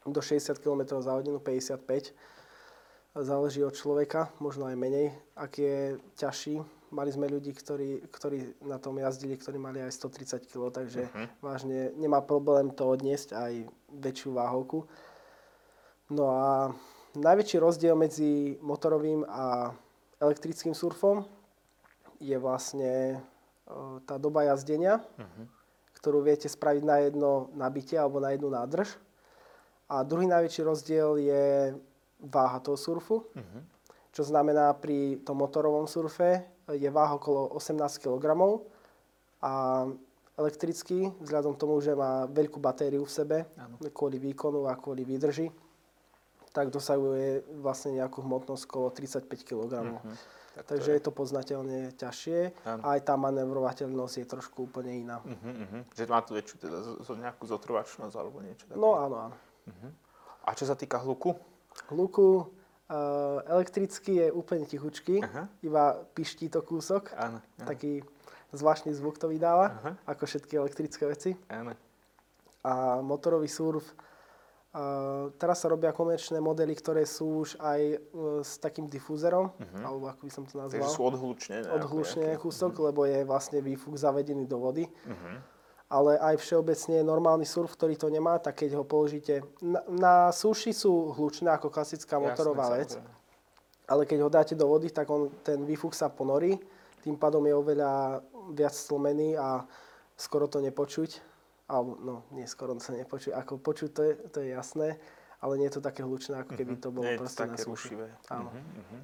do 0.07 0.21
60 0.21 0.57
km 0.57 0.97
za 1.03 1.13
hodinu, 1.13 1.37
55 1.37 2.15
záleží 3.11 3.59
od 3.59 3.75
človeka, 3.75 4.31
možno 4.39 4.71
aj 4.71 4.75
menej, 4.79 5.11
ak 5.35 5.51
je 5.59 5.77
ťažší 6.15 6.63
Mali 6.91 7.07
sme 7.07 7.31
ľudí, 7.31 7.55
ktorí, 7.55 8.03
ktorí 8.11 8.67
na 8.67 8.75
tom 8.75 8.99
jazdili, 8.99 9.39
ktorí 9.39 9.55
mali 9.55 9.79
aj 9.79 9.95
130 9.95 10.43
kg, 10.43 10.75
takže 10.75 11.07
uh-huh. 11.07 11.27
vážne 11.39 11.95
nemá 11.95 12.19
problém 12.19 12.67
to 12.67 12.83
odniesť 12.83 13.31
aj 13.31 13.51
väčšiu 13.95 14.35
váhovku. 14.35 14.83
No 16.11 16.35
a 16.35 16.75
najväčší 17.15 17.63
rozdiel 17.63 17.95
medzi 17.95 18.59
motorovým 18.59 19.23
a 19.23 19.71
elektrickým 20.19 20.75
surfom 20.75 21.23
je 22.19 22.35
vlastne 22.35 23.23
tá 24.03 24.19
doba 24.19 24.51
jazdenia, 24.51 24.99
uh-huh. 24.99 25.47
ktorú 25.95 26.27
viete 26.27 26.51
spraviť 26.51 26.83
na 26.83 27.07
jedno 27.07 27.47
nabitie 27.55 27.95
alebo 27.95 28.19
na 28.19 28.35
jednu 28.35 28.51
nádrž. 28.51 28.99
A 29.87 30.03
druhý 30.03 30.27
najväčší 30.27 30.61
rozdiel 30.67 31.23
je 31.23 31.71
váha 32.19 32.59
toho 32.59 32.75
surfu, 32.75 33.31
uh-huh. 33.31 33.63
čo 34.11 34.27
znamená 34.27 34.75
pri 34.75 35.23
tom 35.23 35.39
motorovom 35.39 35.87
surfe 35.87 36.50
je 36.69 36.89
váha 36.93 37.17
okolo 37.17 37.49
18 37.57 37.81
kg 37.97 38.37
a 39.41 39.85
elektrický, 40.37 41.11
vzhľadom 41.21 41.57
tomu, 41.57 41.81
že 41.81 41.97
má 41.97 42.25
veľkú 42.29 42.57
batériu 42.61 43.05
v 43.05 43.11
sebe, 43.11 43.37
ano. 43.57 43.77
kvôli 43.91 44.17
výkonu 44.21 44.69
a 44.69 44.77
kvôli 44.77 45.05
výdrži, 45.05 45.49
tak 46.51 46.69
dosahuje 46.69 47.47
vlastne 47.63 47.95
nejakú 47.99 48.23
hmotnosť 48.23 48.63
okolo 48.67 48.87
35 48.91 49.27
kg. 49.47 49.71
Uh-huh. 49.87 50.15
Tak 50.51 50.67
Takže 50.67 50.91
je... 50.91 50.95
je 50.99 51.03
to 51.07 51.11
poznateľne 51.15 51.95
ťažšie 51.95 52.39
ano. 52.67 52.81
a 52.83 52.87
aj 52.99 53.01
tá 53.07 53.15
manevrovateľnosť 53.15 54.15
je 54.19 54.27
trošku 54.27 54.67
úplne 54.67 54.91
iná. 55.07 55.23
Uh-huh, 55.23 55.31
uh-huh. 55.31 55.81
Že 55.95 56.03
má 56.11 56.19
tu 56.19 56.35
väčšiu 56.35 56.55
teda 56.59 56.77
zo, 56.83 57.13
nejakú 57.15 57.47
zotrvačnosť 57.47 58.15
alebo 58.19 58.43
niečo 58.43 58.67
také? 58.67 58.75
No 58.75 58.99
áno, 58.99 59.31
áno. 59.31 59.35
Uh-huh. 59.67 59.91
A 60.43 60.51
čo 60.51 60.67
sa 60.67 60.75
týka 60.75 60.99
hluku? 60.99 61.31
Hluku, 61.87 62.51
elektrický 63.47 64.13
je 64.25 64.27
úplne 64.31 64.67
tichučký, 64.67 65.23
Aha. 65.23 65.47
iba 65.63 66.03
piští 66.15 66.51
to 66.51 66.59
kúsok. 66.61 67.15
Áno, 67.15 67.39
áno. 67.39 67.67
Taký 67.67 68.03
zvláštny 68.51 68.91
zvuk 68.91 69.15
to 69.15 69.31
vydáva, 69.31 69.71
Aha. 69.71 69.91
ako 70.11 70.27
všetky 70.27 70.59
elektrické 70.59 71.03
veci. 71.07 71.31
Áno. 71.47 71.71
A 72.61 72.99
motorový 73.01 73.47
surf 73.47 73.95
Uh, 74.71 75.35
teraz 75.35 75.59
sa 75.59 75.67
robia 75.67 75.91
komerčné 75.91 76.39
modely, 76.39 76.71
ktoré 76.79 77.03
sú 77.03 77.43
už 77.43 77.59
aj 77.59 77.81
uh, 77.91 78.39
s 78.39 78.55
takým 78.55 78.87
difúzerom, 78.87 79.51
alebo 79.83 80.07
ako 80.07 80.23
by 80.23 80.31
som 80.31 80.47
to 80.47 80.55
nazval. 80.55 80.79
Takže 80.79 80.95
sú 80.95 81.03
odhlučnené. 81.11 81.67
ako 81.67 81.75
odhlučne 81.75 82.25
kúsok, 82.39 82.71
lebo 82.79 83.03
je 83.03 83.19
vlastne 83.27 83.59
výfuk 83.59 83.99
zavedený 83.99 84.47
do 84.47 84.63
vody. 84.63 84.87
Ale 85.91 86.15
aj 86.15 86.39
všeobecne 86.39 87.03
normálny 87.03 87.43
surf, 87.43 87.75
ktorý 87.75 87.99
to 87.99 88.07
nemá, 88.07 88.39
tak 88.39 88.63
keď 88.63 88.79
ho 88.79 88.87
položíte... 88.87 89.43
Na, 89.59 89.83
na 89.91 90.15
súši 90.31 90.71
sú 90.71 91.11
hlučné 91.11 91.51
ako 91.51 91.67
klasická 91.67 92.15
motorová 92.15 92.71
Jasné, 92.71 92.79
vec, 92.79 92.91
samozrejme. 92.95 93.91
ale 93.91 94.01
keď 94.07 94.17
ho 94.23 94.29
dáte 94.31 94.53
do 94.55 94.71
vody, 94.71 94.87
tak 94.87 95.11
on, 95.11 95.27
ten 95.43 95.67
výfuk 95.67 95.91
sa 95.91 96.07
ponorí, 96.07 96.55
tým 97.03 97.19
pádom 97.19 97.43
je 97.43 97.51
oveľa 97.51 98.23
viac 98.55 98.71
stlmený 98.71 99.35
a 99.35 99.67
skoro 100.15 100.47
to 100.47 100.63
nepočuť. 100.63 101.19
Alebo, 101.67 101.99
no, 101.99 102.15
nie 102.35 102.47
skoro 102.47 102.75
sa 102.79 102.95
nepočuť, 102.95 103.35
ako 103.35 103.59
počuť 103.59 103.89
to 103.91 104.01
je, 104.03 104.13
to 104.31 104.37
je 104.43 104.49
jasné, 104.55 104.99
ale 105.39 105.55
nie 105.55 105.67
je 105.71 105.79
to 105.79 105.83
také 105.83 106.03
hlučné, 106.03 106.43
ako 106.43 106.53
keby 106.55 106.75
to 106.77 106.91
bolo 106.91 107.07
to 107.07 107.19
proste 107.23 107.47
na 107.47 107.57
rušivé. 107.57 108.07
Áno. 108.31 108.51
Mhm, 108.51 108.63
mhm. 108.79 108.99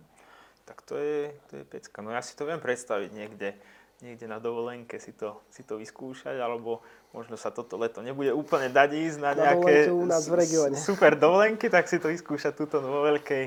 Tak 0.68 0.84
to 0.84 1.00
je, 1.00 1.32
to 1.48 1.54
je 1.60 1.64
pecka. 1.64 2.04
No 2.04 2.12
ja 2.12 2.20
si 2.20 2.36
to 2.36 2.44
viem 2.44 2.60
predstaviť 2.60 3.10
niekde, 3.16 3.56
niekde 4.00 4.26
na 4.26 4.38
dovolenke 4.38 4.98
si 4.98 5.12
to, 5.12 5.42
si 5.48 5.62
to 5.62 5.76
vyskúšať, 5.76 6.36
alebo 6.36 6.82
možno 7.10 7.34
sa 7.34 7.50
toto 7.50 7.76
leto 7.76 8.00
nebude 8.00 8.30
úplne 8.30 8.68
dať 8.68 8.90
ísť 8.94 9.18
na 9.18 9.32
Na 9.32 9.38
nejaké 9.52 9.90
u 9.90 10.04
nás 10.04 10.24
v 10.24 10.38
regióne. 10.38 10.76
super 10.76 11.14
dovolenky, 11.14 11.66
tak 11.66 11.86
si 11.86 11.98
to 11.98 12.08
vyskúšať 12.08 12.54
tuto 12.54 12.78
vo 12.78 13.02
veľkej, 13.04 13.44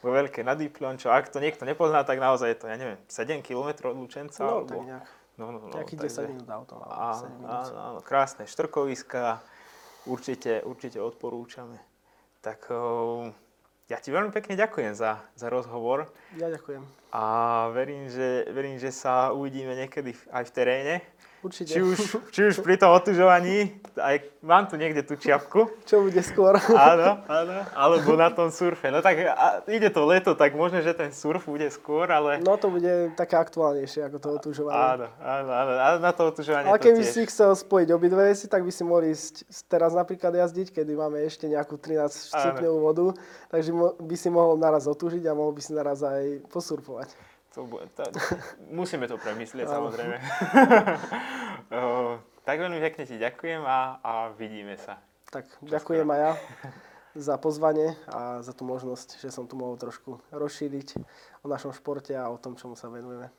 vo 0.00 0.10
veľkej 0.10 0.42
nad 0.42 0.54
Diplon, 0.54 0.94
čo 0.94 1.08
ak 1.08 1.28
to 1.28 1.38
niekto 1.38 1.64
nepozná, 1.64 2.02
tak 2.02 2.18
naozaj 2.18 2.48
je 2.50 2.58
to, 2.58 2.66
ja 2.66 2.76
neviem, 2.76 3.00
7 3.06 3.40
km 3.40 3.68
od 3.86 3.96
Lučenca, 3.96 4.40
No, 4.40 4.50
alebo... 4.60 4.68
tak 4.70 4.80
nejak. 4.82 5.06
No, 5.34 5.50
no, 5.50 5.58
no, 5.62 5.74
Nejakých 5.74 5.98
takže- 6.00 6.20
10 6.20 6.30
minút 6.30 6.48
autom. 6.48 6.78
Áno, 6.80 7.24
7 7.24 7.34
minút. 7.34 7.50
áno, 7.50 7.74
áno, 7.74 8.00
krásne 8.00 8.44
štrkoviska, 8.44 9.42
určite, 10.04 10.62
určite 10.62 11.00
odporúčame. 11.00 11.80
Tak 12.38 12.68
o, 12.68 13.32
ja 13.88 14.00
ti 14.00 14.08
veľmi 14.08 14.32
pekne 14.32 14.56
ďakujem 14.56 14.96
za, 14.96 15.20
za 15.36 15.46
rozhovor 15.52 16.08
Ja 16.40 16.48
ďakujem. 16.48 16.80
a 17.12 17.22
verím 17.76 18.08
že, 18.08 18.48
verím, 18.48 18.80
že 18.80 18.88
sa 18.88 19.30
uvidíme 19.36 19.76
niekedy 19.76 20.16
aj 20.32 20.44
v 20.48 20.54
teréne. 20.54 20.94
Určite. 21.44 21.76
Či 21.76 21.80
už, 21.84 21.98
či 22.32 22.40
už 22.48 22.64
pri 22.64 22.80
tom 22.80 22.96
otužovaní, 22.96 23.76
aj 24.00 24.16
mám 24.40 24.64
tu 24.64 24.80
niekde 24.80 25.04
tú 25.04 25.12
čiapku, 25.12 25.68
Čo 25.84 26.00
bude 26.00 26.24
skôr? 26.24 26.56
áno, 26.72 27.20
áno, 27.28 27.54
alebo 27.76 28.16
na 28.16 28.32
tom 28.32 28.48
surfe. 28.48 28.88
No 28.88 29.04
tak 29.04 29.20
a, 29.28 29.60
ide 29.68 29.92
to 29.92 30.08
leto, 30.08 30.32
tak 30.32 30.56
možno, 30.56 30.80
že 30.80 30.96
ten 30.96 31.12
surf 31.12 31.44
bude 31.44 31.68
skôr, 31.68 32.08
ale... 32.08 32.40
No 32.40 32.56
to 32.56 32.72
bude 32.72 33.12
také 33.12 33.36
aktuálnejšie 33.36 34.08
ako 34.08 34.16
to 34.24 34.28
otužovanie. 34.40 35.04
Áno, 35.04 35.06
áno, 35.20 35.50
áno, 35.52 35.72
a 35.76 35.86
na 36.00 36.12
to 36.16 36.32
otužovanie 36.32 36.72
Ale 36.72 36.80
keby 36.80 37.04
si 37.04 37.28
chcel 37.28 37.52
spojiť 37.52 37.88
obidve 37.92 38.24
veci, 38.24 38.48
tak 38.48 38.64
by 38.64 38.72
si 38.72 38.80
mohli 38.80 39.12
ísť 39.12 39.44
teraz 39.68 39.92
napríklad 39.92 40.32
jazdiť, 40.32 40.72
kedy 40.80 40.96
máme 40.96 41.20
ešte 41.28 41.44
nejakú 41.44 41.76
13 41.76 42.08
stupňovú 42.32 42.78
vodu, 42.80 43.12
takže 43.52 43.68
by 44.00 44.16
si 44.16 44.32
mohol 44.32 44.56
naraz 44.56 44.88
otúžiť 44.88 45.28
a 45.28 45.36
mohol 45.36 45.52
by 45.52 45.60
si 45.60 45.76
naraz 45.76 46.00
aj 46.00 46.48
posurfovať. 46.48 47.33
To 47.54 47.66
bude, 47.66 47.86
to, 47.94 48.02
musíme 48.70 49.06
to 49.06 49.14
premyslieť, 49.14 49.66
Áno. 49.70 49.90
samozrejme. 49.90 50.16
Tak 52.44 52.60
veľmi 52.60 52.76
pekne 52.76 53.08
ti 53.08 53.16
ďakujem 53.16 53.64
a, 53.64 54.04
a 54.04 54.12
vidíme 54.36 54.76
sa. 54.76 55.00
Tak 55.32 55.48
ďakujem 55.64 56.04
aj 56.04 56.20
ja 56.20 56.32
za 57.32 57.34
pozvanie 57.40 57.96
a 58.04 58.44
za 58.44 58.52
tú 58.52 58.68
možnosť, 58.68 59.16
že 59.16 59.32
som 59.32 59.48
tu 59.48 59.56
mohol 59.56 59.80
trošku 59.80 60.20
rozšíriť 60.28 61.00
o 61.40 61.48
našom 61.48 61.72
športe 61.72 62.12
a 62.12 62.28
o 62.28 62.36
tom, 62.36 62.52
čomu 62.52 62.76
sa 62.76 62.92
venujeme. 62.92 63.32